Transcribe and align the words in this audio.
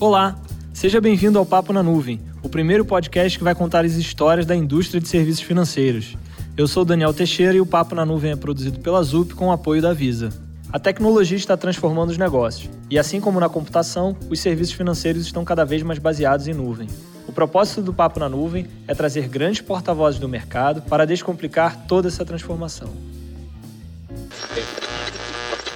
Olá, 0.00 0.38
seja 0.72 1.00
bem-vindo 1.00 1.40
ao 1.40 1.44
Papo 1.44 1.72
na 1.72 1.82
Nuvem, 1.82 2.20
o 2.40 2.48
primeiro 2.48 2.84
podcast 2.84 3.36
que 3.36 3.42
vai 3.42 3.52
contar 3.52 3.84
as 3.84 3.94
histórias 3.94 4.46
da 4.46 4.54
indústria 4.54 5.00
de 5.00 5.08
serviços 5.08 5.42
financeiros. 5.42 6.16
Eu 6.56 6.68
sou 6.68 6.84
Daniel 6.84 7.12
Teixeira 7.12 7.56
e 7.56 7.60
o 7.60 7.66
Papo 7.66 7.96
na 7.96 8.06
Nuvem 8.06 8.30
é 8.30 8.36
produzido 8.36 8.78
pela 8.78 9.02
ZUP 9.02 9.34
com 9.34 9.48
o 9.48 9.50
apoio 9.50 9.82
da 9.82 9.92
Visa. 9.92 10.28
A 10.72 10.78
tecnologia 10.78 11.36
está 11.36 11.56
transformando 11.56 12.10
os 12.10 12.16
negócios, 12.16 12.70
e 12.88 12.96
assim 12.96 13.20
como 13.20 13.40
na 13.40 13.48
computação, 13.48 14.16
os 14.30 14.38
serviços 14.38 14.74
financeiros 14.74 15.26
estão 15.26 15.44
cada 15.44 15.64
vez 15.64 15.82
mais 15.82 15.98
baseados 15.98 16.46
em 16.46 16.54
nuvem. 16.54 16.86
O 17.26 17.32
propósito 17.32 17.82
do 17.82 17.92
Papo 17.92 18.20
na 18.20 18.28
Nuvem 18.28 18.68
é 18.86 18.94
trazer 18.94 19.26
grandes 19.26 19.62
porta-vozes 19.62 20.20
do 20.20 20.28
mercado 20.28 20.80
para 20.82 21.04
descomplicar 21.06 21.76
toda 21.88 22.06
essa 22.06 22.24
transformação 22.24 22.88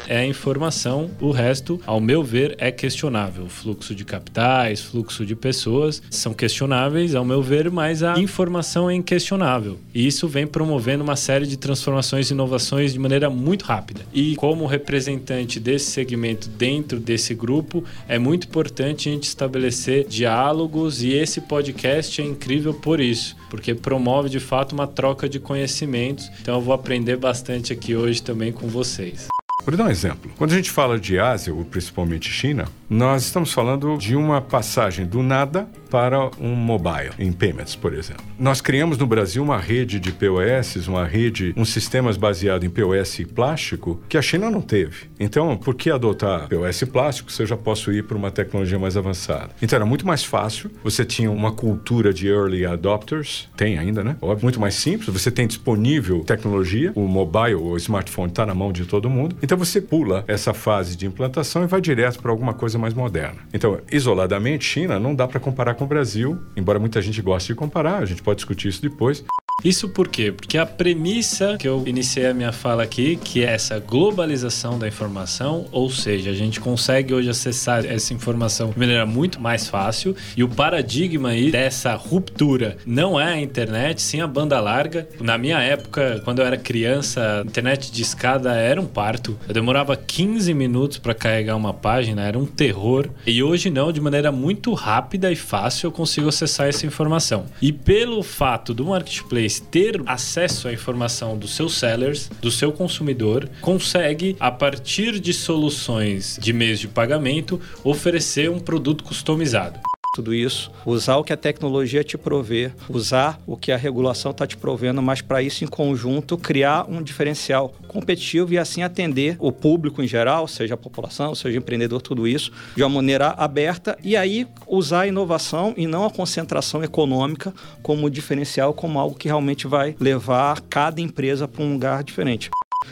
é 0.09 0.19
a 0.19 0.27
informação, 0.27 1.11
o 1.21 1.30
resto, 1.30 1.80
ao 1.87 2.00
meu 2.00 2.23
ver, 2.23 2.55
é 2.59 2.71
questionável. 2.71 3.48
Fluxo 3.48 3.95
de 3.95 4.05
capitais, 4.05 4.80
fluxo 4.80 5.25
de 5.25 5.34
pessoas 5.34 6.02
são 6.11 6.34
questionáveis, 6.34 7.15
ao 7.15 7.25
meu 7.25 7.42
ver, 7.42 7.70
mas 7.70 8.02
a 8.02 8.19
informação 8.19 8.91
é 8.91 8.95
inquestionável. 8.95 9.78
E 9.95 10.06
isso 10.06 10.28
vem 10.28 10.47
promovendo 10.47 11.05
uma 11.05 11.16
série 11.16 11.47
de 11.47 11.56
transformações 11.56 12.30
e 12.30 12.34
inovações 12.34 12.92
de 12.92 12.98
maneira 12.98 13.30
muito 13.30 13.65
rápida. 13.65 14.02
E 14.12 14.37
como 14.37 14.66
representante 14.66 15.61
desse 15.61 15.91
segmento 15.91 16.48
dentro 16.48 16.98
desse 16.98 17.34
grupo, 17.34 17.84
é 18.09 18.19
muito 18.19 18.47
importante 18.47 19.09
a 19.09 19.12
gente 19.12 19.25
estabelecer 19.25 20.06
diálogos 20.06 21.03
e 21.03 21.12
esse 21.12 21.41
podcast 21.41 22.20
é 22.20 22.25
incrível 22.25 22.75
por 22.75 23.00
isso, 23.00 23.37
porque 23.50 23.75
promove 23.75 24.28
de 24.28 24.41
fato 24.41 24.73
uma 24.73 24.87
troca 24.87 25.28
de 25.28 25.39
conhecimentos. 25.39 26.30
Então 26.41 26.56
eu 26.56 26.61
vou 26.61 26.75
aprender 26.75 27.16
bastante 27.16 27.73
aqui 27.73 27.95
hoje 27.95 28.23
também 28.23 28.53
com 28.53 28.69
vocês. 28.69 29.28
Vou 29.65 29.77
dar 29.77 29.84
um 29.84 29.91
exemplo. 29.91 30.30
Quando 30.37 30.52
a 30.52 30.56
gente 30.56 30.70
fala 30.70 30.98
de 30.98 31.19
Ásia, 31.19 31.55
ou 31.55 31.65
principalmente 31.65 32.30
China, 32.30 32.66
nós 32.92 33.23
estamos 33.23 33.55
falando 33.55 33.96
de 33.96 34.14
uma 34.14 34.42
passagem 34.42 35.06
do 35.06 35.23
nada 35.23 35.66
para 35.91 36.30
um 36.38 36.55
mobile, 36.55 37.11
em 37.19 37.33
payments, 37.33 37.75
por 37.75 37.94
exemplo. 37.94 38.22
Nós 38.39 38.61
criamos 38.61 38.98
no 38.98 39.06
Brasil 39.06 39.42
uma 39.42 39.58
rede 39.58 39.98
de 39.98 40.12
POS, 40.12 40.89
uma 40.89 41.06
rede, 41.06 41.55
uns 41.56 41.70
sistemas 41.70 42.19
baseados 42.19 42.67
em 42.67 42.70
POS 42.70 43.22
plástico 43.34 43.98
que 44.11 44.19
a 44.19 44.22
China 44.22 44.50
não 44.50 44.61
teve. 44.61 45.11
Então, 45.19 45.56
por 45.56 45.75
que 45.75 45.91
adotar 45.91 46.48
POS 46.48 46.84
plástico 46.84 47.33
se 47.33 47.42
eu 47.42 47.47
já 47.47 47.56
posso 47.56 47.91
ir 47.92 48.05
para 48.05 48.17
uma 48.17 48.30
tecnologia 48.30 48.78
mais 48.78 48.95
avançada? 48.95 49.50
Então, 49.62 49.77
era 49.77 49.86
muito 49.86 50.06
mais 50.06 50.22
fácil. 50.22 50.70
Você 50.84 51.02
tinha 51.02 51.30
uma 51.30 51.52
cultura 51.52 52.12
de 52.12 52.28
early 52.28 52.67
adopters, 52.67 53.48
tem 53.56 53.78
ainda, 53.78 54.05
né? 54.05 54.17
Óbvio, 54.20 54.45
muito 54.45 54.61
mais 54.61 54.74
simples. 54.74 55.08
Você 55.08 55.30
tem 55.30 55.47
disponível 55.47 56.20
tecnologia, 56.24 56.92
o 56.95 57.06
mobile, 57.08 57.55
o 57.55 57.74
smartphone 57.78 58.28
está 58.28 58.45
na 58.45 58.55
mão 58.55 58.70
de 58.70 58.84
todo 58.84 59.08
mundo. 59.08 59.34
Então, 59.42 59.56
você 59.56 59.80
pula 59.80 60.24
essa 60.28 60.52
fase 60.52 60.95
de 60.95 61.06
implantação 61.06 61.64
e 61.64 61.67
vai 61.67 61.80
direto 61.80 62.20
para 62.20 62.30
alguma 62.30 62.52
coisa 62.52 62.81
mais 62.83 62.92
moderna. 62.92 63.38
Então, 63.55 63.80
isoladamente, 63.91 64.64
China 64.64 64.98
não 64.98 65.14
dá 65.14 65.27
para 65.27 65.41
comparar 65.41 65.75
com 65.75 65.84
o 65.84 65.88
Brasil, 65.88 66.38
embora 66.56 66.78
muita 66.78 67.00
gente 67.00 67.22
goste 67.22 67.52
de 67.52 67.55
comparar, 67.55 67.98
a 67.98 68.05
gente 68.05 68.22
pode 68.22 68.36
discutir 68.36 68.69
isso 68.69 68.83
depois. 68.83 69.24
Isso 69.64 69.89
por 69.89 70.08
quê? 70.08 70.33
Porque 70.33 70.58
a 70.58 70.67
premissa 70.67 71.56
que 71.56 71.69
eu 71.69 71.84
iniciei 71.86 72.27
a 72.27 72.34
minha 72.34 72.50
fala 72.50 72.83
aqui, 72.83 73.14
que 73.14 73.45
é 73.45 73.53
essa 73.53 73.78
globalização 73.78 74.77
da 74.77 74.89
informação, 74.89 75.67
ou 75.70 75.89
seja, 75.89 76.31
a 76.31 76.34
gente 76.34 76.58
consegue 76.58 77.14
hoje 77.14 77.31
acessar 77.31 77.84
essa 77.84 78.12
informação 78.12 78.70
de 78.70 78.78
maneira 78.78 79.06
muito 79.06 79.41
mais 79.41 79.69
fácil, 79.69 80.17
e 80.36 80.42
o 80.42 80.48
paradigma 80.48 81.28
aí 81.28 81.53
dessa 81.53 81.95
ruptura 81.95 82.77
não 82.84 83.20
é 83.20 83.34
a 83.34 83.41
internet, 83.41 84.03
sim 84.03 84.20
a 84.20 84.27
banda 84.27 84.58
larga. 84.58 85.06
Na 85.20 85.39
minha 85.39 85.61
época, 85.61 86.20
quando 86.25 86.41
eu 86.41 86.47
era 86.47 86.56
criança, 86.56 87.42
a 87.42 87.47
internet 87.47 87.92
de 87.92 88.03
escada 88.03 88.55
era 88.55 88.80
um 88.80 88.86
parto. 88.86 89.39
Eu 89.47 89.55
demorava 89.55 89.97
15 89.97 90.53
minutos 90.55 90.98
para 90.98 91.14
carregar 91.14 91.55
uma 91.55 91.73
página, 91.73 92.23
era 92.23 92.39
um 92.39 92.47
terror. 92.47 93.08
E 93.25 93.41
hoje 93.42 93.70
não, 93.70 93.92
de 93.92 94.00
maneira 94.00 94.33
muito 94.33 94.73
rápida 94.75 95.30
e 95.30 95.36
fácil 95.36 95.86
eu 95.86 95.92
consigo 95.92 96.28
acessar 96.28 96.67
essa 96.67 96.84
informação. 96.84 97.47
E 97.61 97.73
pelo 97.73 98.25
fato 98.25 98.75
do 98.75 98.86
marketplace 98.86 99.42
ter 99.48 100.03
acesso 100.07 100.69
à 100.69 100.73
informação 100.73 101.36
dos 101.36 101.55
seus 101.55 101.79
sellers, 101.79 102.30
do 102.41 102.51
seu 102.51 102.73
consumidor, 102.73 103.48
consegue, 103.61 104.36
a 104.39 104.51
partir 104.51 105.20
de 105.20 105.33
soluções 105.33 106.39
de 106.41 106.53
meios 106.53 106.80
de 106.80 106.89
pagamento, 106.89 107.61
oferecer 107.85 108.51
um 108.51 108.58
produto 108.58 109.05
customizado 109.05 109.81
tudo 110.14 110.34
isso, 110.34 110.70
usar 110.84 111.17
o 111.17 111.24
que 111.24 111.33
a 111.33 111.36
tecnologia 111.39 112.05
te 112.05 112.18
provê, 112.18 112.70
usar 112.86 113.40
o 113.46 113.56
que 113.56 113.73
a 113.73 113.78
regulação 113.78 114.30
está 114.30 114.46
te 114.46 114.58
provendo, 114.58 115.00
mas 115.00 115.23
para 115.23 115.40
isso 115.40 115.64
em 115.64 115.67
conjunto 115.67 116.36
criar 116.36 116.84
um 116.86 117.02
diferencial 117.02 117.73
competitivo 117.89 118.52
e 118.52 118.58
assim 118.58 118.83
atender 118.83 119.36
o 119.39 119.51
público 119.51 120.02
em 120.02 120.06
geral, 120.06 120.46
seja 120.46 120.74
a 120.74 120.77
população, 120.77 121.34
seja 121.34 121.56
o 121.56 121.62
empreendedor, 121.62 122.02
tudo 122.02 122.28
isso, 122.28 122.52
de 122.77 122.83
uma 122.83 122.90
maneira 122.90 123.28
aberta. 123.28 123.96
E 124.05 124.14
aí 124.14 124.46
usar 124.67 125.01
a 125.01 125.06
inovação 125.06 125.72
e 125.78 125.86
não 125.86 126.05
a 126.05 126.11
concentração 126.11 126.84
econômica 126.84 127.55
como 127.83 128.11
diferencial, 128.11 128.75
como 128.75 128.99
algo 128.99 129.17
que 129.17 129.28
realmente 129.28 129.67
vai 129.67 129.96
levar 129.99 130.61
cada 130.61 131.00
empresa 131.00 131.49
para 131.49 131.64
um 131.64 131.72
lugar 131.72 132.05
diferente. 132.05 132.50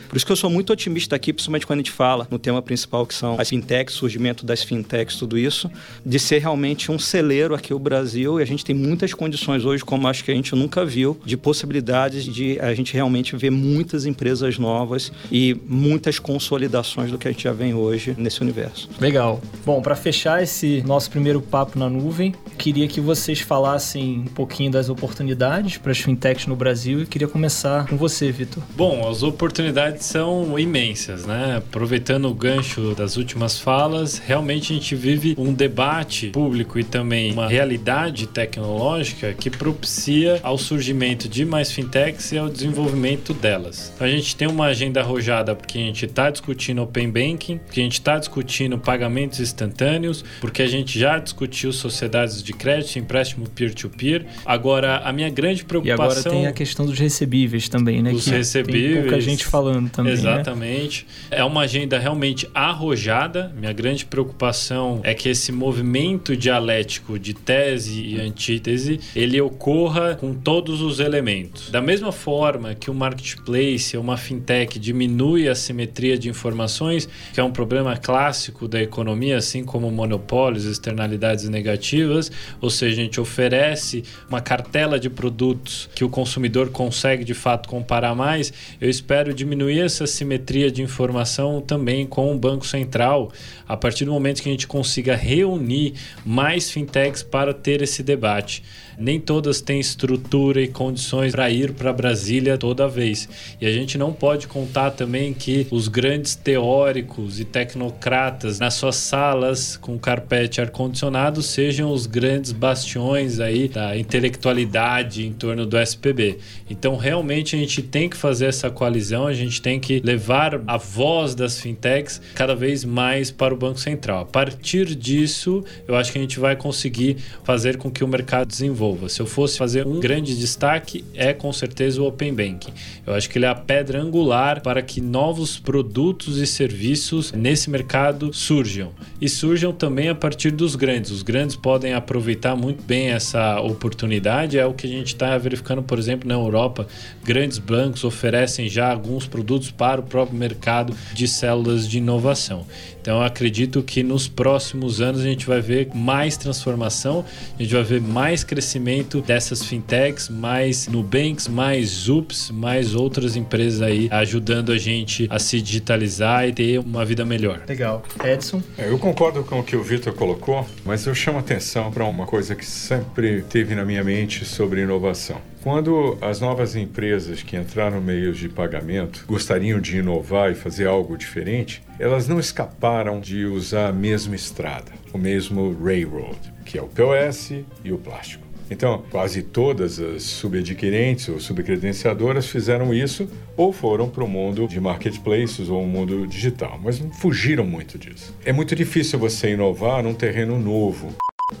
Por 0.09 0.17
isso 0.17 0.25
que 0.25 0.31
eu 0.31 0.35
sou 0.35 0.49
muito 0.49 0.73
otimista 0.73 1.15
aqui, 1.15 1.31
principalmente 1.31 1.65
quando 1.65 1.79
a 1.79 1.83
gente 1.83 1.91
fala 1.91 2.27
no 2.29 2.37
tema 2.37 2.61
principal, 2.61 3.05
que 3.05 3.13
são 3.13 3.39
as 3.39 3.49
fintechs, 3.49 3.95
surgimento 3.95 4.45
das 4.45 4.63
fintechs, 4.63 5.15
tudo 5.15 5.37
isso, 5.37 5.69
de 6.05 6.19
ser 6.19 6.39
realmente 6.39 6.91
um 6.91 6.99
celeiro 6.99 7.55
aqui 7.55 7.73
o 7.73 7.79
Brasil 7.79 8.39
e 8.39 8.43
a 8.43 8.45
gente 8.45 8.63
tem 8.65 8.75
muitas 8.75 9.13
condições 9.13 9.65
hoje, 9.65 9.83
como 9.83 10.07
acho 10.07 10.23
que 10.23 10.31
a 10.31 10.35
gente 10.35 10.55
nunca 10.55 10.85
viu, 10.85 11.19
de 11.25 11.37
possibilidades 11.37 12.25
de 12.25 12.59
a 12.59 12.73
gente 12.73 12.93
realmente 12.93 13.35
ver 13.35 13.51
muitas 13.51 14.05
empresas 14.05 14.57
novas 14.57 15.11
e 15.31 15.57
muitas 15.67 16.19
consolidações 16.19 17.11
do 17.11 17.17
que 17.17 17.27
a 17.27 17.31
gente 17.31 17.43
já 17.43 17.53
vem 17.53 17.73
hoje 17.73 18.15
nesse 18.17 18.41
universo. 18.41 18.89
Legal. 18.99 19.41
Bom, 19.65 19.81
para 19.81 19.95
fechar 19.95 20.43
esse 20.43 20.83
nosso 20.85 21.09
primeiro 21.09 21.41
papo 21.41 21.77
na 21.77 21.89
nuvem, 21.89 22.33
queria 22.57 22.87
que 22.87 23.01
vocês 23.01 23.39
falassem 23.39 24.19
um 24.19 24.25
pouquinho 24.25 24.71
das 24.71 24.89
oportunidades 24.89 25.77
para 25.77 25.91
as 25.91 25.99
fintechs 25.99 26.47
no 26.47 26.55
Brasil 26.55 27.01
e 27.01 27.05
queria 27.05 27.27
começar 27.27 27.87
com 27.87 27.97
você, 27.97 28.31
Vitor. 28.31 28.61
Bom, 28.75 29.09
as 29.09 29.23
oportunidades 29.23 29.80
oportunidades 29.81 30.05
são 30.05 30.59
imensas, 30.59 31.25
né? 31.25 31.57
Aproveitando 31.57 32.25
o 32.25 32.33
gancho 32.33 32.93
das 32.95 33.17
últimas 33.17 33.59
falas, 33.59 34.17
realmente 34.19 34.71
a 34.71 34.75
gente 34.75 34.95
vive 34.95 35.35
um 35.37 35.53
debate 35.53 36.27
público 36.27 36.79
e 36.79 36.83
também 36.83 37.31
uma 37.31 37.47
realidade 37.47 38.27
tecnológica 38.27 39.33
que 39.33 39.49
propicia 39.49 40.39
ao 40.43 40.57
surgimento 40.57 41.27
de 41.27 41.45
mais 41.45 41.71
fintechs 41.71 42.31
e 42.31 42.37
ao 42.37 42.49
desenvolvimento 42.49 43.33
delas. 43.33 43.91
Então 43.95 44.05
a 44.05 44.09
gente 44.09 44.35
tem 44.35 44.47
uma 44.47 44.65
agenda 44.65 45.01
arrojada 45.01 45.55
porque 45.55 45.77
a 45.77 45.81
gente 45.81 46.05
está 46.05 46.29
discutindo 46.29 46.81
open 46.81 47.09
banking, 47.09 47.57
porque 47.57 47.79
a 47.79 47.83
gente 47.83 47.93
está 47.93 48.19
discutindo 48.19 48.77
pagamentos 48.77 49.39
instantâneos, 49.39 50.23
porque 50.39 50.61
a 50.61 50.67
gente 50.67 50.99
já 50.99 51.17
discutiu 51.17 51.71
sociedades 51.71 52.43
de 52.43 52.53
crédito, 52.53 52.99
empréstimo 52.99 53.47
peer-to-peer. 53.49 54.21
-peer. 54.23 54.25
Agora, 54.45 54.97
a 54.97 55.11
minha 55.11 55.29
grande 55.29 55.63
preocupação... 55.63 56.05
E 56.05 56.11
agora 56.11 56.23
tem 56.23 56.47
a 56.47 56.51
questão 56.51 56.85
dos 56.85 56.99
recebíveis 56.99 57.69
também, 57.69 58.01
né? 58.01 58.11
Os 58.11 58.25
que 58.25 58.31
recebíveis. 58.31 58.93
Tem 58.93 59.01
pouca 59.03 59.21
gente 59.21 59.45
falando 59.45 59.70
também. 59.91 60.13
Né? 60.13 60.19
Exatamente. 60.19 61.07
Né? 61.29 61.37
É 61.39 61.43
uma 61.43 61.61
agenda 61.61 61.97
realmente 61.97 62.49
arrojada. 62.53 63.51
Minha 63.57 63.73
grande 63.73 64.05
preocupação 64.05 64.99
é 65.03 65.13
que 65.13 65.29
esse 65.29 65.51
movimento 65.51 66.35
dialético 66.35 67.17
de 67.17 67.33
tese 67.33 68.01
e 68.01 68.19
antítese 68.19 68.99
ele 69.15 69.39
ocorra 69.39 70.15
com 70.15 70.33
todos 70.33 70.81
os 70.81 70.99
elementos. 70.99 71.69
Da 71.69 71.81
mesma 71.81 72.11
forma 72.11 72.75
que 72.75 72.89
o 72.89 72.93
marketplace 72.93 73.95
ou 73.95 74.03
uma 74.03 74.17
fintech 74.17 74.79
diminui 74.79 75.47
a 75.47 75.55
simetria 75.55 76.17
de 76.17 76.29
informações, 76.29 77.07
que 77.33 77.39
é 77.39 77.43
um 77.43 77.51
problema 77.51 77.95
clássico 77.97 78.67
da 78.67 78.81
economia, 78.81 79.37
assim 79.37 79.63
como 79.63 79.91
monopólios, 79.91 80.65
externalidades 80.65 81.47
negativas, 81.49 82.31
ou 82.59 82.69
seja, 82.69 83.01
a 83.01 83.03
gente 83.03 83.21
oferece 83.21 84.03
uma 84.27 84.41
cartela 84.41 84.99
de 84.99 85.09
produtos 85.09 85.89
que 85.95 86.03
o 86.03 86.09
consumidor 86.09 86.69
consegue 86.69 87.23
de 87.23 87.33
fato 87.33 87.69
comparar 87.69 88.15
mais, 88.15 88.51
eu 88.79 88.89
espero 88.89 89.33
diminuir 89.33 89.60
diminuir 89.61 89.81
essa 89.81 90.07
simetria 90.07 90.71
de 90.71 90.81
informação 90.81 91.61
também 91.61 92.05
com 92.07 92.33
o 92.33 92.37
Banco 92.37 92.65
Central, 92.65 93.31
a 93.67 93.77
partir 93.77 94.05
do 94.05 94.11
momento 94.11 94.41
que 94.41 94.49
a 94.49 94.51
gente 94.51 94.65
consiga 94.65 95.15
reunir 95.15 95.93
mais 96.25 96.71
fintechs 96.71 97.21
para 97.21 97.53
ter 97.53 97.81
esse 97.81 98.01
debate. 98.01 98.63
Nem 99.01 99.19
todas 99.19 99.61
têm 99.61 99.79
estrutura 99.79 100.61
e 100.61 100.67
condições 100.67 101.31
para 101.31 101.49
ir 101.49 101.73
para 101.73 101.91
Brasília 101.91 102.55
toda 102.55 102.87
vez. 102.87 103.27
E 103.59 103.65
a 103.65 103.71
gente 103.71 103.97
não 103.97 104.13
pode 104.13 104.47
contar 104.47 104.91
também 104.91 105.33
que 105.33 105.65
os 105.71 105.87
grandes 105.87 106.35
teóricos 106.35 107.39
e 107.39 107.45
tecnocratas 107.45 108.59
nas 108.59 108.75
suas 108.75 108.97
salas 108.97 109.75
com 109.75 109.97
carpete 109.97 110.61
ar-condicionado 110.61 111.41
sejam 111.41 111.91
os 111.91 112.05
grandes 112.05 112.51
bastiões 112.51 113.39
aí 113.39 113.67
da 113.67 113.97
intelectualidade 113.97 115.25
em 115.25 115.33
torno 115.33 115.65
do 115.65 115.79
SPB. 115.79 116.37
Então, 116.69 116.95
realmente, 116.95 117.55
a 117.55 117.59
gente 117.59 117.81
tem 117.81 118.07
que 118.07 118.15
fazer 118.15 118.45
essa 118.45 118.69
coalizão, 118.69 119.25
a 119.25 119.33
gente 119.33 119.61
tem 119.61 119.79
que 119.79 119.99
levar 119.99 120.61
a 120.67 120.77
voz 120.77 121.33
das 121.33 121.59
fintechs 121.59 122.21
cada 122.35 122.53
vez 122.53 122.85
mais 122.85 123.31
para 123.31 123.51
o 123.51 123.57
Banco 123.57 123.79
Central. 123.79 124.21
A 124.21 124.25
partir 124.25 124.93
disso, 124.93 125.63
eu 125.87 125.95
acho 125.95 126.11
que 126.11 126.19
a 126.19 126.21
gente 126.21 126.39
vai 126.39 126.55
conseguir 126.55 127.17
fazer 127.43 127.77
com 127.77 127.89
que 127.89 128.03
o 128.03 128.07
mercado 128.07 128.47
desenvolva. 128.47 128.90
Nova. 128.91 129.09
Se 129.09 129.21
eu 129.21 129.25
fosse 129.25 129.57
fazer 129.57 129.87
um 129.87 129.99
grande 129.99 130.37
destaque, 130.37 131.03
é 131.13 131.33
com 131.33 131.51
certeza 131.51 132.01
o 132.01 132.07
Open 132.07 132.33
Banking. 132.33 132.71
Eu 133.05 133.13
acho 133.13 133.29
que 133.29 133.37
ele 133.37 133.45
é 133.45 133.49
a 133.49 133.55
pedra 133.55 134.01
angular 134.01 134.61
para 134.61 134.81
que 134.81 135.01
novos 135.01 135.57
produtos 135.57 136.37
e 136.37 136.45
serviços 136.45 137.31
nesse 137.31 137.69
mercado 137.69 138.33
surjam. 138.33 138.91
E 139.19 139.27
surjam 139.29 139.71
também 139.71 140.09
a 140.09 140.15
partir 140.15 140.51
dos 140.51 140.75
grandes. 140.75 141.11
Os 141.11 141.23
grandes 141.23 141.55
podem 141.55 141.93
aproveitar 141.93 142.55
muito 142.55 142.83
bem 142.83 143.09
essa 143.09 143.59
oportunidade. 143.61 144.57
É 144.57 144.65
o 144.65 144.73
que 144.73 144.85
a 144.85 144.89
gente 144.89 145.07
está 145.07 145.37
verificando, 145.37 145.81
por 145.81 145.97
exemplo, 145.97 146.27
na 146.27 146.35
Europa. 146.35 146.87
Grandes 147.23 147.57
bancos 147.57 148.03
oferecem 148.03 148.67
já 148.69 148.91
alguns 148.91 149.27
produtos 149.27 149.71
para 149.71 150.01
o 150.01 150.03
próprio 150.03 150.37
mercado 150.37 150.93
de 151.13 151.27
células 151.27 151.87
de 151.87 151.97
inovação. 151.97 152.65
Então 153.01 153.17
eu 153.17 153.23
acredito 153.23 153.81
que 153.81 154.03
nos 154.03 154.27
próximos 154.27 155.01
anos 155.01 155.21
a 155.21 155.23
gente 155.23 155.47
vai 155.47 155.59
ver 155.59 155.89
mais 155.93 156.37
transformação, 156.37 157.25
a 157.57 157.61
gente 157.61 157.73
vai 157.73 157.83
ver 157.83 157.99
mais 157.99 158.43
crescimento 158.43 159.21
dessas 159.21 159.63
fintechs, 159.63 160.29
mais 160.29 160.87
Nubanks, 160.87 161.47
mais 161.47 161.89
Zups, 161.89 162.51
mais 162.51 162.93
outras 162.93 163.35
empresas 163.35 163.81
aí 163.81 164.07
ajudando 164.11 164.71
a 164.71 164.77
gente 164.77 165.27
a 165.29 165.39
se 165.39 165.61
digitalizar 165.61 166.47
e 166.47 166.53
ter 166.53 166.79
uma 166.79 167.03
vida 167.03 167.25
melhor. 167.25 167.61
Legal. 167.67 168.03
Edson? 168.23 168.61
É, 168.77 168.89
eu 168.89 168.99
concordo 168.99 169.43
com 169.43 169.59
o 169.59 169.63
que 169.63 169.75
o 169.75 169.83
Vitor 169.83 170.13
colocou, 170.13 170.65
mas 170.85 171.05
eu 171.05 171.15
chamo 171.15 171.39
atenção 171.39 171.91
para 171.91 172.05
uma 172.05 172.25
coisa 172.25 172.55
que 172.55 172.65
sempre 172.65 173.41
teve 173.41 173.73
na 173.73 173.83
minha 173.83 174.03
mente 174.03 174.45
sobre 174.45 174.81
inovação. 174.81 175.41
Quando 175.63 176.17
as 176.21 176.41
novas 176.41 176.75
empresas 176.75 177.43
que 177.43 177.55
entraram 177.55 177.97
no 177.97 178.01
meio 178.01 178.33
de 178.33 178.49
pagamento 178.49 179.23
gostariam 179.27 179.79
de 179.79 179.97
inovar 179.97 180.51
e 180.51 180.55
fazer 180.55 180.87
algo 180.87 181.15
diferente, 181.15 181.83
elas 181.99 182.27
não 182.27 182.39
escaparam 182.39 183.19
de 183.19 183.45
usar 183.45 183.89
a 183.89 183.93
mesma 183.93 184.35
estrada, 184.35 184.91
o 185.13 185.19
mesmo 185.19 185.71
railroad, 185.79 186.39
que 186.65 186.79
é 186.79 186.81
o 186.81 186.87
POS 186.87 187.63
e 187.85 187.91
o 187.91 187.99
plástico. 187.99 188.43
Então, 188.71 189.03
quase 189.11 189.43
todas 189.43 189.99
as 189.99 190.23
subadquirentes 190.23 191.29
ou 191.29 191.39
subcredenciadoras 191.39 192.47
fizeram 192.47 192.91
isso 192.91 193.29
ou 193.55 193.71
foram 193.71 194.09
para 194.09 194.23
o 194.23 194.27
mundo 194.27 194.67
de 194.67 194.79
marketplaces 194.79 195.69
ou 195.69 195.83
o 195.83 195.87
mundo 195.87 196.25
digital, 196.25 196.79
mas 196.81 196.97
fugiram 197.19 197.65
muito 197.65 197.99
disso. 197.99 198.35
É 198.43 198.51
muito 198.51 198.75
difícil 198.75 199.19
você 199.19 199.51
inovar 199.51 200.01
num 200.01 200.15
terreno 200.15 200.57
novo. 200.57 201.13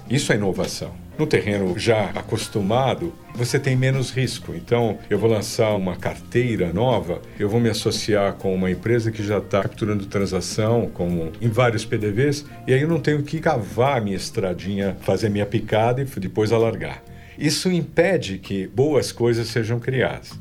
Isso 0.09 0.31
é 0.31 0.37
inovação. 0.37 0.91
No 1.21 1.27
terreno 1.27 1.77
já 1.77 2.05
acostumado, 2.15 3.13
você 3.35 3.59
tem 3.59 3.75
menos 3.75 4.09
risco. 4.09 4.55
Então, 4.55 4.97
eu 5.07 5.19
vou 5.19 5.29
lançar 5.29 5.75
uma 5.75 5.95
carteira 5.95 6.73
nova, 6.73 7.21
eu 7.37 7.47
vou 7.47 7.59
me 7.59 7.69
associar 7.69 8.33
com 8.33 8.55
uma 8.55 8.71
empresa 8.71 9.11
que 9.11 9.21
já 9.21 9.37
está 9.37 9.61
capturando 9.61 10.07
transação 10.07 10.89
como 10.91 11.31
em 11.39 11.47
vários 11.47 11.85
PDVs, 11.85 12.43
e 12.65 12.73
aí 12.73 12.81
eu 12.81 12.87
não 12.87 12.99
tenho 12.99 13.21
que 13.21 13.39
cavar 13.39 14.01
minha 14.01 14.17
estradinha, 14.17 14.97
fazer 15.01 15.29
minha 15.29 15.45
picada 15.45 16.01
e 16.01 16.19
depois 16.19 16.51
alargar. 16.51 17.03
Isso 17.37 17.69
impede 17.69 18.39
que 18.39 18.65
boas 18.65 19.11
coisas 19.11 19.47
sejam 19.47 19.79
criadas 19.79 20.31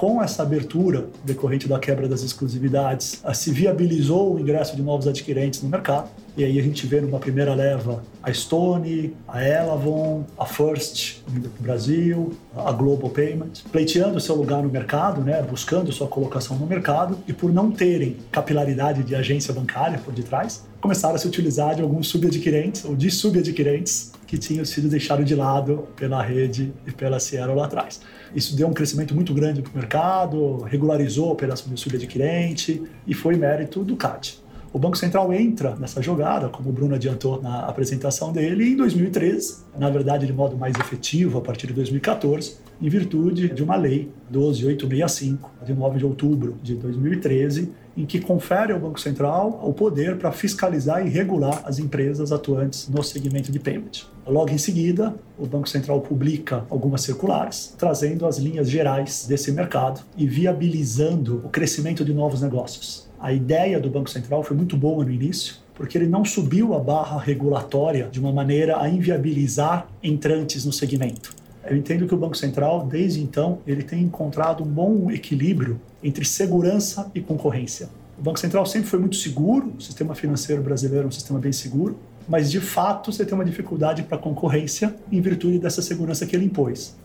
com 0.00 0.22
essa 0.22 0.42
abertura 0.42 1.10
decorrente 1.22 1.68
da 1.68 1.78
quebra 1.78 2.08
das 2.08 2.22
exclusividades, 2.22 3.22
se 3.34 3.50
viabilizou 3.50 4.34
o 4.34 4.40
ingresso 4.40 4.74
de 4.74 4.80
novos 4.80 5.06
adquirentes 5.06 5.62
no 5.62 5.68
mercado. 5.68 6.08
E 6.40 6.44
aí 6.44 6.58
a 6.58 6.62
gente 6.62 6.86
vê 6.86 7.02
numa 7.02 7.18
primeira 7.18 7.54
leva 7.54 8.02
a 8.22 8.32
Stone, 8.32 9.14
a 9.28 9.44
Elavon, 9.44 10.24
a 10.38 10.46
First 10.46 11.18
vindo 11.28 11.50
para 11.50 11.60
o 11.60 11.62
Brasil, 11.62 12.32
a 12.56 12.72
Global 12.72 13.10
Payment, 13.10 13.50
pleiteando 13.70 14.18
seu 14.18 14.36
lugar 14.36 14.62
no 14.62 14.70
mercado, 14.70 15.20
né, 15.20 15.42
buscando 15.42 15.92
sua 15.92 16.08
colocação 16.08 16.56
no 16.56 16.66
mercado 16.66 17.18
e 17.28 17.34
por 17.34 17.52
não 17.52 17.70
terem 17.70 18.16
capilaridade 18.32 19.02
de 19.02 19.14
agência 19.14 19.52
bancária 19.52 19.98
por 19.98 20.14
detrás, 20.14 20.66
começaram 20.80 21.16
a 21.16 21.18
se 21.18 21.28
utilizar 21.28 21.74
de 21.74 21.82
alguns 21.82 22.08
subadquirentes 22.08 22.86
ou 22.86 22.96
de 22.96 23.10
subadquirentes 23.10 24.12
que 24.26 24.38
tinham 24.38 24.64
sido 24.64 24.88
deixados 24.88 25.26
de 25.26 25.34
lado 25.34 25.88
pela 25.94 26.22
rede 26.22 26.72
e 26.86 26.90
pela 26.90 27.20
Sierra 27.20 27.52
lá 27.52 27.66
atrás. 27.66 28.00
Isso 28.34 28.56
deu 28.56 28.66
um 28.66 28.72
crescimento 28.72 29.14
muito 29.14 29.34
grande 29.34 29.60
para 29.60 29.72
o 29.72 29.76
mercado, 29.76 30.62
regularizou 30.62 31.28
a 31.28 31.32
operação 31.32 31.70
de 31.70 31.78
subadquirente 31.78 32.82
e 33.06 33.12
foi 33.12 33.36
mérito 33.36 33.84
do 33.84 33.94
CAD. 33.94 34.39
O 34.72 34.78
Banco 34.78 34.96
Central 34.96 35.32
entra 35.32 35.74
nessa 35.74 36.00
jogada, 36.00 36.48
como 36.48 36.70
o 36.70 36.72
Bruno 36.72 36.94
adiantou 36.94 37.42
na 37.42 37.66
apresentação 37.66 38.32
dele, 38.32 38.68
em 38.68 38.76
2013, 38.76 39.64
na 39.76 39.90
verdade 39.90 40.28
de 40.28 40.32
modo 40.32 40.56
mais 40.56 40.78
efetivo 40.78 41.38
a 41.38 41.40
partir 41.40 41.66
de 41.66 41.72
2014, 41.72 42.58
em 42.80 42.88
virtude 42.88 43.48
de 43.48 43.64
uma 43.64 43.74
lei 43.74 44.08
12865, 44.30 45.50
de 45.66 45.74
9 45.74 45.98
de 45.98 46.06
outubro 46.06 46.56
de 46.62 46.76
2013, 46.76 47.72
em 47.96 48.06
que 48.06 48.20
confere 48.20 48.72
ao 48.72 48.78
Banco 48.78 49.00
Central 49.00 49.60
o 49.60 49.72
poder 49.72 50.16
para 50.18 50.30
fiscalizar 50.30 51.04
e 51.04 51.10
regular 51.10 51.62
as 51.64 51.80
empresas 51.80 52.30
atuantes 52.30 52.88
no 52.88 53.02
segmento 53.02 53.50
de 53.50 53.58
payment. 53.58 54.06
Logo 54.24 54.50
em 54.50 54.58
seguida, 54.58 55.16
o 55.36 55.46
Banco 55.46 55.68
Central 55.68 56.00
publica 56.00 56.64
algumas 56.70 57.00
circulares, 57.00 57.74
trazendo 57.76 58.24
as 58.24 58.38
linhas 58.38 58.70
gerais 58.70 59.26
desse 59.28 59.50
mercado 59.50 60.00
e 60.16 60.28
viabilizando 60.28 61.42
o 61.44 61.48
crescimento 61.48 62.04
de 62.04 62.14
novos 62.14 62.40
negócios. 62.40 63.09
A 63.20 63.34
ideia 63.34 63.78
do 63.78 63.90
Banco 63.90 64.08
Central 64.08 64.42
foi 64.42 64.56
muito 64.56 64.78
boa 64.78 65.04
no 65.04 65.10
início, 65.10 65.56
porque 65.74 65.98
ele 65.98 66.06
não 66.06 66.24
subiu 66.24 66.72
a 66.72 66.78
barra 66.78 67.20
regulatória 67.20 68.08
de 68.10 68.18
uma 68.18 68.32
maneira 68.32 68.80
a 68.80 68.88
inviabilizar 68.88 69.86
entrantes 70.02 70.64
no 70.64 70.72
segmento. 70.72 71.34
Eu 71.66 71.76
entendo 71.76 72.06
que 72.06 72.14
o 72.14 72.16
Banco 72.16 72.34
Central, 72.34 72.86
desde 72.86 73.20
então, 73.20 73.58
ele 73.66 73.82
tem 73.82 74.02
encontrado 74.02 74.64
um 74.64 74.66
bom 74.66 75.10
equilíbrio 75.10 75.78
entre 76.02 76.24
segurança 76.24 77.10
e 77.14 77.20
concorrência. 77.20 77.90
O 78.18 78.22
Banco 78.22 78.40
Central 78.40 78.64
sempre 78.64 78.88
foi 78.88 78.98
muito 78.98 79.16
seguro, 79.16 79.74
o 79.78 79.82
sistema 79.82 80.14
financeiro 80.14 80.62
brasileiro 80.62 81.04
é 81.04 81.08
um 81.08 81.12
sistema 81.12 81.38
bem 81.38 81.52
seguro, 81.52 81.98
mas 82.26 82.50
de 82.50 82.58
fato 82.58 83.12
você 83.12 83.26
tem 83.26 83.34
uma 83.34 83.44
dificuldade 83.44 84.02
para 84.02 84.16
concorrência 84.16 84.96
em 85.12 85.20
virtude 85.20 85.58
dessa 85.58 85.82
segurança 85.82 86.24
que 86.24 86.34
ele 86.34 86.46
impôs. 86.46 86.96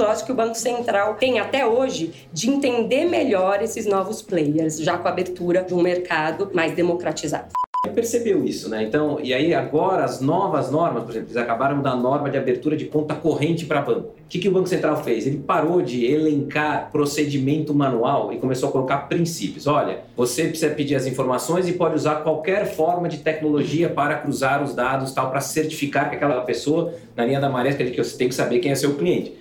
Acho 0.00 0.24
que 0.24 0.32
o 0.32 0.34
Banco 0.34 0.54
Central 0.54 1.14
tem 1.14 1.38
até 1.38 1.66
hoje 1.66 2.12
de 2.32 2.48
entender 2.48 3.04
melhor 3.04 3.62
esses 3.62 3.86
novos 3.86 4.22
players, 4.22 4.78
já 4.78 4.96
com 4.96 5.06
a 5.06 5.10
abertura 5.10 5.62
de 5.62 5.74
um 5.74 5.82
mercado 5.82 6.50
mais 6.54 6.74
democratizado 6.74 7.52
percebeu 7.94 8.44
isso, 8.44 8.68
né? 8.68 8.82
Então, 8.82 9.18
e 9.22 9.34
aí 9.34 9.52
agora 9.52 10.04
as 10.04 10.20
novas 10.20 10.70
normas, 10.70 11.02
por 11.02 11.10
exemplo, 11.10 11.28
eles 11.28 11.36
acabaram 11.36 11.82
da 11.82 11.94
norma 11.94 12.30
de 12.30 12.38
abertura 12.38 12.76
de 12.76 12.86
conta 12.86 13.14
corrente 13.14 13.66
para 13.66 13.80
banco. 13.80 14.08
O 14.08 14.28
que, 14.28 14.38
que 14.38 14.48
o 14.48 14.52
Banco 14.52 14.68
Central 14.68 15.02
fez? 15.02 15.26
Ele 15.26 15.38
parou 15.38 15.82
de 15.82 16.06
elencar 16.06 16.90
procedimento 16.90 17.74
manual 17.74 18.32
e 18.32 18.38
começou 18.38 18.68
a 18.68 18.72
colocar 18.72 19.08
princípios. 19.08 19.66
Olha, 19.66 20.04
você 20.16 20.44
precisa 20.44 20.72
pedir 20.72 20.94
as 20.94 21.06
informações 21.06 21.68
e 21.68 21.72
pode 21.72 21.94
usar 21.94 22.16
qualquer 22.16 22.66
forma 22.66 23.08
de 23.08 23.18
tecnologia 23.18 23.88
para 23.88 24.16
cruzar 24.16 24.62
os 24.62 24.74
dados, 24.74 25.12
tal, 25.12 25.30
para 25.30 25.40
certificar 25.40 26.08
que 26.08 26.16
aquela 26.16 26.40
pessoa, 26.42 26.94
na 27.16 27.24
linha 27.24 27.40
da 27.40 27.48
maré, 27.48 27.72
que 27.72 28.02
você 28.02 28.16
tem 28.16 28.28
que 28.28 28.34
saber 28.34 28.60
quem 28.60 28.70
é 28.70 28.74
seu 28.74 28.94
cliente. 28.94 29.38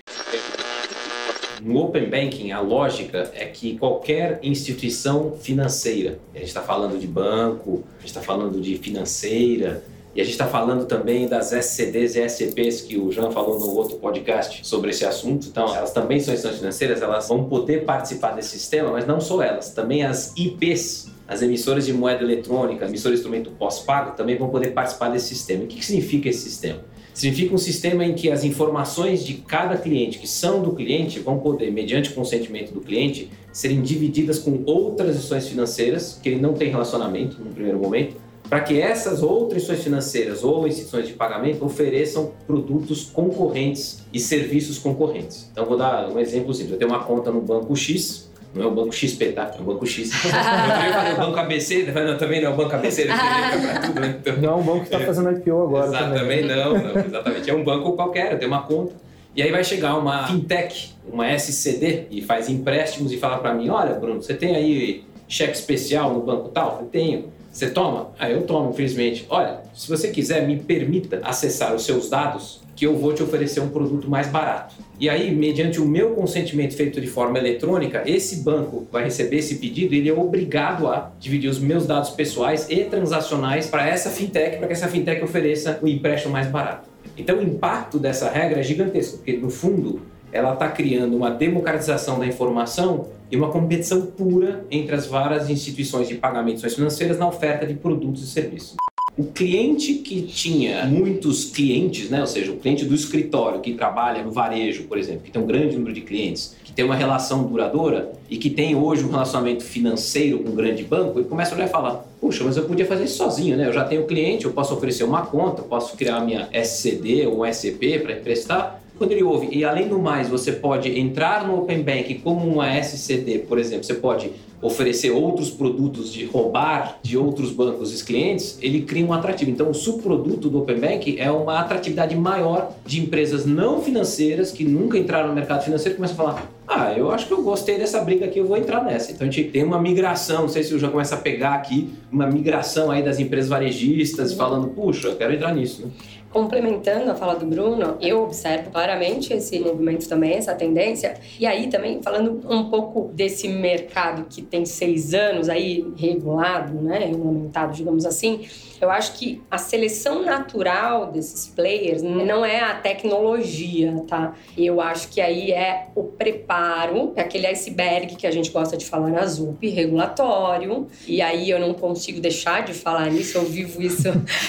No 1.62 1.80
Open 1.84 2.10
Banking, 2.10 2.52
a 2.52 2.60
lógica 2.60 3.32
é 3.36 3.46
que 3.46 3.78
qualquer 3.78 4.40
instituição 4.42 5.38
financeira, 5.40 6.18
a 6.34 6.40
gente 6.40 6.48
está 6.48 6.62
falando 6.62 7.00
de 7.00 7.06
banco, 7.06 7.84
a 7.98 8.00
gente 8.00 8.08
está 8.08 8.22
falando 8.22 8.60
de 8.60 8.78
financeira, 8.80 9.84
e 10.16 10.20
a 10.20 10.24
gente 10.24 10.34
está 10.34 10.48
falando 10.48 10.86
também 10.86 11.28
das 11.28 11.54
SCDs 11.54 12.16
e 12.16 12.28
SCPs 12.28 12.82
que 12.82 12.98
o 12.98 13.12
Jean 13.12 13.30
falou 13.32 13.60
no 13.60 13.76
outro 13.76 13.98
podcast 13.98 14.66
sobre 14.68 14.90
esse 14.90 15.06
assunto. 15.06 15.48
Então, 15.48 15.74
elas 15.74 15.94
também 15.94 16.20
são 16.20 16.34
instituições 16.34 16.60
financeiras, 16.60 17.02
elas 17.02 17.28
vão 17.28 17.46
poder 17.46 17.86
participar 17.86 18.32
desse 18.32 18.50
sistema, 18.50 18.92
mas 18.92 19.06
não 19.06 19.22
só 19.22 19.42
elas, 19.42 19.70
também 19.70 20.04
as 20.04 20.36
IPs, 20.36 21.12
as 21.28 21.44
emissoras 21.44 21.86
de 21.86 21.94
moeda 21.94 22.24
eletrônica, 22.24 22.86
emissoras 22.86 23.20
de 23.20 23.26
instrumento 23.26 23.52
pós-pago, 23.52 24.18
também 24.18 24.36
vão 24.36 24.50
poder 24.50 24.72
participar 24.72 25.10
desse 25.10 25.28
sistema. 25.28 25.64
o 25.64 25.68
que 25.68 25.86
significa 25.86 26.28
esse 26.28 26.42
sistema? 26.42 26.80
Significa 27.14 27.54
um 27.54 27.58
sistema 27.58 28.06
em 28.06 28.14
que 28.14 28.32
as 28.32 28.44
informações 28.44 29.24
de 29.24 29.36
cada 29.36 29.78
cliente, 29.78 30.18
que 30.18 30.28
são 30.28 30.62
do 30.62 30.74
cliente, 30.74 31.20
vão 31.20 31.40
poder, 31.40 31.72
mediante 31.72 32.12
consentimento 32.12 32.74
do 32.74 32.80
cliente, 32.80 33.30
serem 33.52 33.82
divididas 33.82 34.40
com 34.40 34.64
outras 34.66 35.10
instituições 35.10 35.48
financeiras 35.48 36.20
que 36.22 36.30
ele 36.30 36.42
não 36.42 36.54
tem 36.54 36.70
relacionamento 36.70 37.44
no 37.44 37.52
primeiro 37.52 37.80
momento, 37.80 38.16
para 38.50 38.62
que 38.62 38.82
essas 38.82 39.22
outras 39.24 39.62
instituições 39.62 39.84
financeiras 39.84 40.44
ou 40.44 40.68
instituições 40.68 41.08
de 41.08 41.14
pagamento 41.14 41.64
ofereçam 41.64 42.32
produtos 42.46 43.04
concorrentes 43.04 44.00
e 44.12 44.20
serviços 44.20 44.78
concorrentes. 44.78 45.48
Então, 45.52 45.66
vou 45.66 45.78
dar 45.78 46.10
um 46.10 46.20
exemplo 46.20 46.54
simples. 46.54 46.74
Eu 46.74 46.78
tenho 46.78 46.92
uma 46.92 47.04
conta 47.04 47.32
no 47.32 47.40
banco 47.40 47.76
X, 47.76 48.30
não 48.54 48.64
é 48.64 48.68
o 48.68 48.72
Banco 48.72 48.94
XP, 48.94 49.32
tá? 49.32 49.52
É 49.58 49.62
o 49.62 49.64
Banco 49.64 49.86
X. 49.86 50.12
eu 50.26 50.32
também 50.32 50.92
falei 50.92 51.14
o 51.14 51.18
Banco 51.18 51.40
ABC, 51.40 51.92
não, 51.92 52.18
também 52.18 52.42
não 52.42 52.50
é 52.50 52.54
o 52.54 52.58
Banco 52.58 52.76
ABC, 52.76 53.02
ele 53.04 53.14
para 53.14 53.80
tudo, 53.80 54.00
né? 54.02 54.16
Então, 54.20 54.38
não 54.38 54.50
é 54.50 54.56
um 54.56 54.64
banco 54.64 54.80
que 54.80 54.94
está 54.94 55.00
fazendo 55.00 55.32
IPO 55.32 55.64
agora. 55.64 55.88
Exatamente, 55.88 56.48
não, 56.48 56.74
não, 56.74 57.06
exatamente. 57.06 57.50
É 57.50 57.54
um 57.54 57.64
banco 57.64 57.94
qualquer, 57.94 58.38
tem 58.38 58.48
uma 58.48 58.64
conta. 58.64 58.94
E 59.34 59.42
aí 59.42 59.52
vai 59.52 59.64
chegar 59.64 59.98
uma 59.98 60.28
fintech, 60.28 60.94
uma 61.10 61.32
SCD, 61.32 62.08
e 62.12 62.22
faz 62.22 62.50
empréstimos 62.50 63.14
e 63.14 63.18
fala 63.18 63.38
para 63.38 63.54
mim: 63.54 63.70
olha, 63.70 63.94
Bruno, 63.94 64.22
você 64.22 64.34
tem 64.34 64.56
aí 64.56 65.06
cheque 65.28 65.54
especial 65.54 66.14
no 66.14 66.22
banco 66.22 66.50
tal? 66.50 66.80
Eu 66.82 66.88
tenho. 66.88 67.32
Você 67.52 67.70
toma? 67.70 68.12
Ah, 68.18 68.30
eu 68.30 68.44
tomo, 68.44 68.70
infelizmente. 68.70 69.26
Olha, 69.30 69.60
se 69.74 69.90
você 69.90 70.08
quiser, 70.08 70.48
me 70.48 70.58
permita 70.58 71.20
acessar 71.22 71.76
os 71.76 71.84
seus 71.84 72.10
dados 72.10 72.62
que 72.76 72.86
eu 72.86 72.96
vou 72.96 73.14
te 73.14 73.22
oferecer 73.22 73.60
um 73.60 73.70
produto 73.70 74.10
mais 74.10 74.28
barato. 74.28 74.74
E 74.98 75.10
aí, 75.10 75.36
mediante 75.36 75.82
o 75.82 75.86
meu 75.86 76.12
consentimento 76.12 76.76
feito 76.76 77.02
de 77.02 77.08
forma 77.08 77.38
eletrônica, 77.38 78.04
esse 78.06 78.38
banco 78.38 78.88
vai 78.90 79.04
receber 79.04 79.38
esse 79.38 79.56
pedido 79.56 79.94
e 79.94 79.98
ele 79.98 80.10
é 80.10 80.14
obrigado 80.14 80.88
a 80.88 81.12
dividir 81.20 81.50
os 81.50 81.60
meus 81.60 81.86
dados 81.86 82.12
pessoais 82.12 82.68
e 82.70 82.86
transacionais 82.86 83.68
para 83.68 83.88
essa 83.88 84.10
fintech, 84.10 84.58
para 84.58 84.68
que 84.68 84.74
essa 84.74 84.88
fintech 84.88 85.22
ofereça 85.22 85.78
o 85.82 85.88
empréstimo 85.88 86.32
mais 86.32 86.48
barato. 86.48 86.90
Então 87.18 87.38
o 87.38 87.44
impacto 87.44 88.00
dessa 88.00 88.30
regra 88.30 88.62
é 88.62 88.64
gigantesco, 88.64 89.18
porque 89.18 89.34
no 89.34 89.50
fundo 89.50 90.02
ela 90.32 90.54
está 90.54 90.70
criando 90.70 91.16
uma 91.16 91.30
democratização 91.30 92.20
da 92.20 92.26
informação 92.26 93.08
e 93.32 93.38
uma 93.38 93.50
competição 93.50 94.06
pura 94.06 94.66
entre 94.70 94.96
as 94.96 95.06
várias 95.06 95.50
instituições 95.50 96.08
de 96.08 96.16
pagamentos 96.16 96.62
financeiras 96.74 97.18
na 97.18 97.28
oferta 97.28 97.66
de 97.66 97.74
produtos 97.74 98.24
e 98.24 98.28
serviços. 98.28 98.76
O 99.18 99.26
cliente 99.26 99.96
que 99.96 100.22
tinha 100.22 100.86
muitos 100.86 101.46
clientes, 101.46 102.10
né, 102.10 102.22
ou 102.22 102.28
seja, 102.28 102.52
o 102.52 102.58
cliente 102.58 102.86
do 102.86 102.96
escritório 102.96 103.60
que 103.60 103.74
trabalha 103.74 104.24
no 104.24 104.32
varejo, 104.32 104.84
por 104.84 104.98
exemplo, 104.98 105.24
que 105.24 105.32
tem 105.32 105.42
um 105.42 105.46
grande 105.46 105.76
número 105.76 105.94
de 105.94 106.02
clientes, 106.02 106.56
que 106.64 106.72
tem 106.72 106.86
uma 106.86 106.96
relação 106.96 107.44
duradoura 107.44 108.14
e 108.30 108.38
que 108.38 108.50
tem 108.50 108.74
hoje 108.74 109.04
um 109.04 109.10
relacionamento 109.10 109.64
financeiro 109.64 110.40
com 110.40 110.50
um 110.52 110.56
grande 110.56 110.84
banco, 110.84 111.20
ele 111.20 111.28
começa 111.28 111.54
a 111.54 111.56
olhar 111.56 111.68
e 111.68 111.70
falar: 111.70 112.06
Puxa, 112.22 112.44
mas 112.46 112.56
eu 112.56 112.64
podia 112.64 112.86
fazer 112.86 113.04
isso 113.04 113.18
sozinho, 113.18 113.58
né? 113.58 113.68
Eu 113.68 113.74
já 113.74 113.84
tenho 113.84 114.06
cliente, 114.08 114.46
eu 114.46 114.54
posso 114.54 114.74
oferecer 114.74 115.04
uma 115.04 115.26
conta, 115.26 115.62
eu 115.62 115.66
posso 115.66 115.98
criar 115.98 116.22
minha 116.22 116.48
SCD 116.54 117.28
ou 117.28 117.42
um 117.42 117.46
SCP 117.46 118.00
para 118.00 118.14
emprestar 118.14 118.81
quando 119.02 119.14
ele 119.14 119.24
ouve, 119.24 119.50
e 119.52 119.66
além 119.66 119.88
do 119.88 119.98
mais, 119.98 120.30
você 120.30 120.52
pode 120.52 120.88
entrar 121.00 121.48
no 121.48 121.58
Open 121.58 121.82
Bank 121.82 122.14
como 122.24 122.48
uma 122.48 122.72
SCD, 122.78 123.40
por 123.40 123.58
exemplo, 123.58 123.84
você 123.84 123.96
pode 123.96 124.30
oferecer 124.62 125.10
outros 125.10 125.50
produtos 125.50 126.14
de 126.14 126.24
roubar 126.26 127.00
de 127.02 127.18
outros 127.18 127.52
bancos 127.52 127.92
os 127.92 128.04
clientes, 128.04 128.60
ele 128.62 128.84
cria 128.84 129.04
um 129.04 129.12
atrativo. 129.12 129.50
Então, 129.50 129.72
o 129.72 129.74
subproduto 129.74 130.52
do 130.52 130.60
Open 130.60 130.80
Bank 130.80 131.20
é 131.20 131.32
uma 131.32 131.62
atratividade 131.62 132.16
maior 132.16 132.74
de 132.86 133.02
empresas 133.02 133.44
não 133.44 133.82
financeiras 133.82 134.52
que 134.52 134.64
nunca 134.64 135.00
entraram 135.00 135.30
no 135.30 135.34
mercado 135.34 135.64
financeiro 135.64 135.96
e 135.96 135.98
começam 135.98 136.14
a 136.14 136.18
falar: 136.18 136.52
ah, 136.68 136.94
eu 136.96 137.10
acho 137.10 137.26
que 137.26 137.34
eu 137.34 137.42
gostei 137.42 137.80
dessa 137.80 138.02
briga 138.02 138.26
aqui, 138.26 138.38
eu 138.38 138.46
vou 138.46 138.56
entrar 138.56 138.84
nessa. 138.84 139.12
Então, 139.12 139.28
a 139.28 139.32
gente 139.32 139.50
tem 139.50 139.64
uma 139.64 139.82
migração, 139.82 140.44
não 140.44 140.50
sei 140.50 140.62
se 140.62 140.72
eu 140.74 140.78
já 140.78 140.90
começa 140.90 141.16
a 141.16 141.18
pegar 141.18 141.56
aqui, 141.56 141.90
uma 142.12 142.28
migração 142.28 142.92
aí 142.92 143.02
das 143.02 143.20
empresas 143.20 143.50
varejistas, 143.50 144.32
falando: 144.34 144.68
puxa, 144.68 145.08
eu 145.08 145.16
quero 145.16 145.34
entrar 145.34 145.56
nisso. 145.56 145.88
Né? 145.88 145.92
Complementando 146.32 147.12
a 147.12 147.16
fala 147.16 147.36
do 147.36 147.46
Bruno, 147.46 147.98
eu 148.00 148.24
observo 148.24 148.72
claramente 148.72 149.34
esse 149.34 149.60
movimento 149.60 150.08
também, 150.08 150.34
essa 150.34 150.56
tendência. 150.56 151.16
E 151.38 151.46
aí 151.46 151.68
também, 151.68 152.02
falando 152.02 152.42
um 152.50 152.70
pouco 152.70 153.12
desse 153.14 153.50
mercado 153.50 154.26
que 154.30 154.42
tem 154.42 154.66
seis 154.66 155.14
anos 155.14 155.50
aí 155.50 155.86
regulado, 155.98 156.82
né, 156.82 157.00
regulamentado, 157.00 157.74
digamos 157.74 158.06
assim, 158.06 158.48
eu 158.82 158.90
acho 158.90 159.14
que 159.14 159.44
a 159.50 159.60
seleção 159.60 160.24
natural 160.24 161.12
desses 161.12 161.48
players 161.48 162.02
não 162.02 162.44
é 162.44 162.62
a 162.62 162.74
tecnologia, 162.74 164.04
tá? 164.08 164.34
Eu 164.58 164.82
acho 164.82 165.10
que 165.10 165.22
aí 165.22 165.52
é 165.52 165.90
o 165.94 166.04
preparo, 166.04 167.14
é 167.16 167.22
aquele 167.22 167.46
iceberg 167.46 168.16
que 168.16 168.26
a 168.26 168.32
gente 168.32 168.50
gosta 168.50 168.76
de 168.76 168.86
falar 168.86 169.10
na 169.10 169.24
ZUP, 169.24 169.70
regulatório. 169.70 170.88
E 171.08 171.22
aí 171.22 171.48
eu 171.50 171.60
não 171.60 171.76
consigo 171.76 172.20
deixar 172.20 172.64
de 172.64 172.74
falar 172.74 173.12
nisso, 173.12 173.38
eu 173.38 173.46
vivo 173.46 173.84
isso 173.84 174.08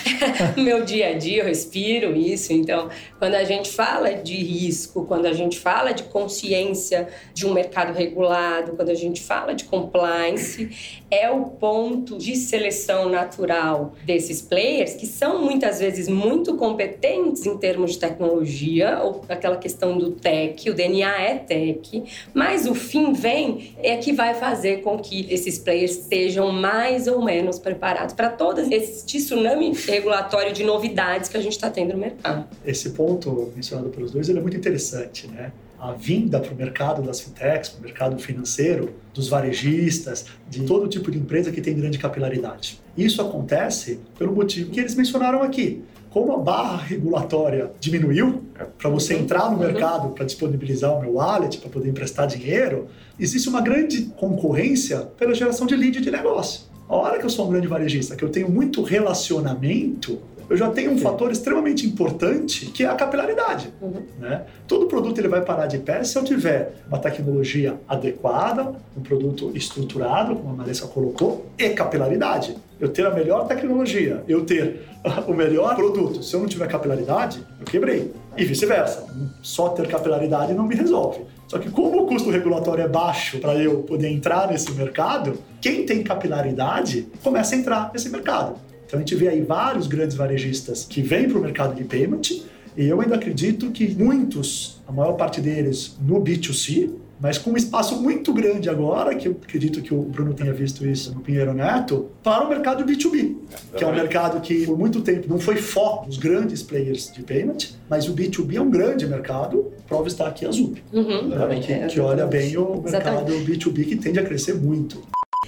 no 0.56 0.62
meu 0.62 0.82
dia 0.82 1.10
a 1.10 1.12
dia, 1.12 1.42
eu 1.42 1.50
respiro 1.72 2.14
isso. 2.14 2.52
Então, 2.52 2.90
quando 3.18 3.34
a 3.34 3.44
gente 3.44 3.70
fala 3.70 4.12
de 4.14 4.36
risco, 4.36 5.06
quando 5.06 5.26
a 5.26 5.32
gente 5.32 5.58
fala 5.58 5.92
de 5.92 6.02
consciência 6.04 7.08
de 7.32 7.46
um 7.46 7.54
mercado 7.54 7.94
regulado, 7.96 8.72
quando 8.72 8.90
a 8.90 8.94
gente 8.94 9.22
fala 9.22 9.54
de 9.54 9.64
compliance, 9.64 11.01
é 11.12 11.30
o 11.30 11.44
ponto 11.44 12.18
de 12.18 12.34
seleção 12.34 13.08
natural 13.08 13.92
desse 14.04 14.22
desses 14.22 14.40
players 14.40 14.94
que 14.94 15.06
são 15.06 15.44
muitas 15.44 15.80
vezes 15.80 16.08
muito 16.08 16.56
competentes 16.56 17.44
em 17.44 17.56
termos 17.58 17.92
de 17.92 17.98
tecnologia, 17.98 19.00
ou 19.02 19.22
aquela 19.28 19.56
questão 19.56 19.98
do 19.98 20.12
tech, 20.12 20.70
o 20.70 20.74
DNA 20.74 21.22
é 21.22 21.34
tech, 21.38 22.04
mas 22.32 22.66
o 22.66 22.74
fim 22.74 23.12
vem 23.12 23.74
é 23.78 23.96
que 23.96 24.12
vai 24.12 24.34
fazer 24.34 24.82
com 24.82 24.98
que 24.98 25.26
esses 25.32 25.58
players 25.58 25.92
estejam 25.98 26.50
mais 26.50 27.06
ou 27.06 27.22
menos 27.22 27.58
preparados 27.58 28.14
para 28.14 28.30
todo 28.30 28.60
esse 28.60 29.04
tsunami 29.04 29.72
regulatório 29.72 30.52
de 30.52 30.64
novidades 30.64 31.28
que 31.28 31.36
a 31.36 31.40
gente 31.40 31.52
está 31.52 31.68
tendo 31.68 31.92
no 31.92 31.98
mercado. 31.98 32.46
Esse 32.64 32.90
ponto 32.90 33.52
mencionado 33.54 33.90
pelos 33.90 34.12
dois 34.12 34.28
é 34.28 34.32
muito 34.34 34.56
interessante, 34.56 35.26
né? 35.26 35.52
A 35.82 35.90
vinda 35.94 36.38
para 36.38 36.54
o 36.54 36.56
mercado 36.56 37.02
das 37.02 37.20
fintechs, 37.20 37.70
para 37.70 37.80
o 37.80 37.82
mercado 37.82 38.16
financeiro, 38.16 38.94
dos 39.12 39.28
varejistas, 39.28 40.26
de 40.48 40.62
todo 40.62 40.86
tipo 40.86 41.10
de 41.10 41.18
empresa 41.18 41.50
que 41.50 41.60
tem 41.60 41.76
grande 41.76 41.98
capilaridade. 41.98 42.80
Isso 42.96 43.20
acontece 43.20 43.98
pelo 44.16 44.32
motivo 44.32 44.70
que 44.70 44.78
eles 44.78 44.94
mencionaram 44.94 45.42
aqui. 45.42 45.82
Como 46.08 46.32
a 46.34 46.38
barra 46.38 46.76
regulatória 46.76 47.72
diminuiu 47.80 48.44
para 48.78 48.88
você 48.90 49.14
entrar 49.14 49.50
no 49.50 49.58
mercado 49.58 50.10
para 50.10 50.24
disponibilizar 50.24 50.96
o 50.96 51.00
meu 51.00 51.14
wallet, 51.14 51.58
para 51.58 51.68
poder 51.68 51.88
emprestar 51.88 52.28
dinheiro, 52.28 52.86
existe 53.18 53.48
uma 53.48 53.60
grande 53.60 54.02
concorrência 54.16 55.00
pela 55.18 55.34
geração 55.34 55.66
de 55.66 55.74
lead 55.74 56.00
de 56.00 56.10
negócio. 56.12 56.70
A 56.88 56.94
hora 56.94 57.18
que 57.18 57.24
eu 57.24 57.30
sou 57.30 57.48
um 57.48 57.50
grande 57.50 57.66
varejista, 57.66 58.14
que 58.14 58.22
eu 58.22 58.28
tenho 58.28 58.48
muito 58.48 58.82
relacionamento 58.82 60.20
eu 60.52 60.56
já 60.58 60.68
tenho 60.68 60.90
um 60.90 60.98
Sim. 60.98 61.04
fator 61.04 61.32
extremamente 61.32 61.86
importante 61.86 62.66
que 62.66 62.84
é 62.84 62.86
a 62.86 62.94
capilaridade. 62.94 63.72
Uhum. 63.80 64.02
Né? 64.20 64.42
Todo 64.68 64.84
produto 64.84 65.18
ele 65.18 65.28
vai 65.28 65.40
parar 65.40 65.66
de 65.66 65.78
pé 65.78 66.04
se 66.04 66.18
eu 66.18 66.22
tiver 66.22 66.74
uma 66.86 66.98
tecnologia 66.98 67.80
adequada, 67.88 68.74
um 68.94 69.00
produto 69.00 69.50
estruturado, 69.54 70.36
como 70.36 70.50
a 70.50 70.56
Marissa 70.58 70.86
colocou, 70.86 71.46
e 71.56 71.70
capilaridade. 71.70 72.54
Eu 72.78 72.90
ter 72.90 73.06
a 73.06 73.10
melhor 73.10 73.46
tecnologia, 73.46 74.22
eu 74.28 74.44
ter 74.44 74.82
o 75.26 75.32
melhor 75.32 75.74
produto. 75.74 76.22
Se 76.22 76.34
eu 76.34 76.40
não 76.40 76.46
tiver 76.46 76.68
capilaridade, 76.68 77.42
eu 77.58 77.64
quebrei. 77.64 78.12
E 78.36 78.44
vice-versa. 78.44 79.06
Só 79.40 79.70
ter 79.70 79.88
capilaridade 79.88 80.52
não 80.52 80.66
me 80.66 80.74
resolve. 80.74 81.22
Só 81.48 81.58
que 81.58 81.70
como 81.70 82.02
o 82.02 82.06
custo 82.06 82.28
regulatório 82.28 82.84
é 82.84 82.88
baixo 82.88 83.38
para 83.38 83.54
eu 83.54 83.84
poder 83.84 84.08
entrar 84.08 84.48
nesse 84.48 84.70
mercado, 84.72 85.38
quem 85.62 85.86
tem 85.86 86.02
capilaridade 86.02 87.08
começa 87.22 87.54
a 87.54 87.58
entrar 87.58 87.90
nesse 87.94 88.10
mercado. 88.10 88.56
Então 88.92 89.00
a 89.00 89.06
gente 89.06 89.14
vê 89.14 89.28
aí 89.28 89.40
vários 89.40 89.86
grandes 89.86 90.14
varejistas 90.14 90.84
que 90.84 91.00
vêm 91.00 91.26
para 91.26 91.38
o 91.38 91.40
mercado 91.40 91.74
de 91.74 91.82
payment 91.82 92.42
e 92.76 92.86
eu 92.86 93.00
ainda 93.00 93.14
acredito 93.14 93.70
que 93.70 93.88
muitos, 93.94 94.82
a 94.86 94.92
maior 94.92 95.14
parte 95.14 95.40
deles 95.40 95.96
no 95.98 96.20
B2C, 96.20 96.90
mas 97.18 97.38
com 97.38 97.52
um 97.52 97.56
espaço 97.56 98.02
muito 98.02 98.34
grande 98.34 98.68
agora, 98.68 99.14
que 99.14 99.28
eu 99.28 99.36
acredito 99.42 99.80
que 99.80 99.94
o 99.94 100.02
Bruno 100.02 100.34
tenha 100.34 100.52
visto 100.52 100.86
isso 100.86 101.14
no 101.14 101.20
Pinheiro 101.20 101.54
Neto, 101.54 102.10
para 102.22 102.44
o 102.44 102.50
mercado 102.50 102.84
B2B, 102.84 103.34
é, 103.72 103.78
que 103.78 103.82
é 103.82 103.86
um 103.86 103.94
mercado 103.94 104.38
que 104.42 104.66
por 104.66 104.76
muito 104.76 105.00
tempo 105.00 105.26
não 105.26 105.40
foi 105.40 105.56
foco 105.56 106.04
dos 106.04 106.18
grandes 106.18 106.62
players 106.62 107.10
de 107.10 107.22
payment, 107.22 107.70
mas 107.88 108.06
o 108.10 108.14
B2B 108.14 108.56
é 108.56 108.60
um 108.60 108.68
grande 108.68 109.06
mercado, 109.06 109.72
prova 109.88 110.06
está 110.06 110.26
aqui 110.26 110.44
a 110.44 110.50
ZUP, 110.50 110.82
uhum, 110.92 111.28
né, 111.28 111.60
que, 111.60 111.94
que, 111.94 111.98
olha 111.98 112.26
bem 112.26 112.58
o 112.58 112.82
mercado 112.82 113.32
Exatamente. 113.32 113.70
B2B 113.70 113.84
que 113.86 113.96
tende 113.96 114.18
a 114.18 114.22
crescer 114.22 114.54
muito. 114.54 115.02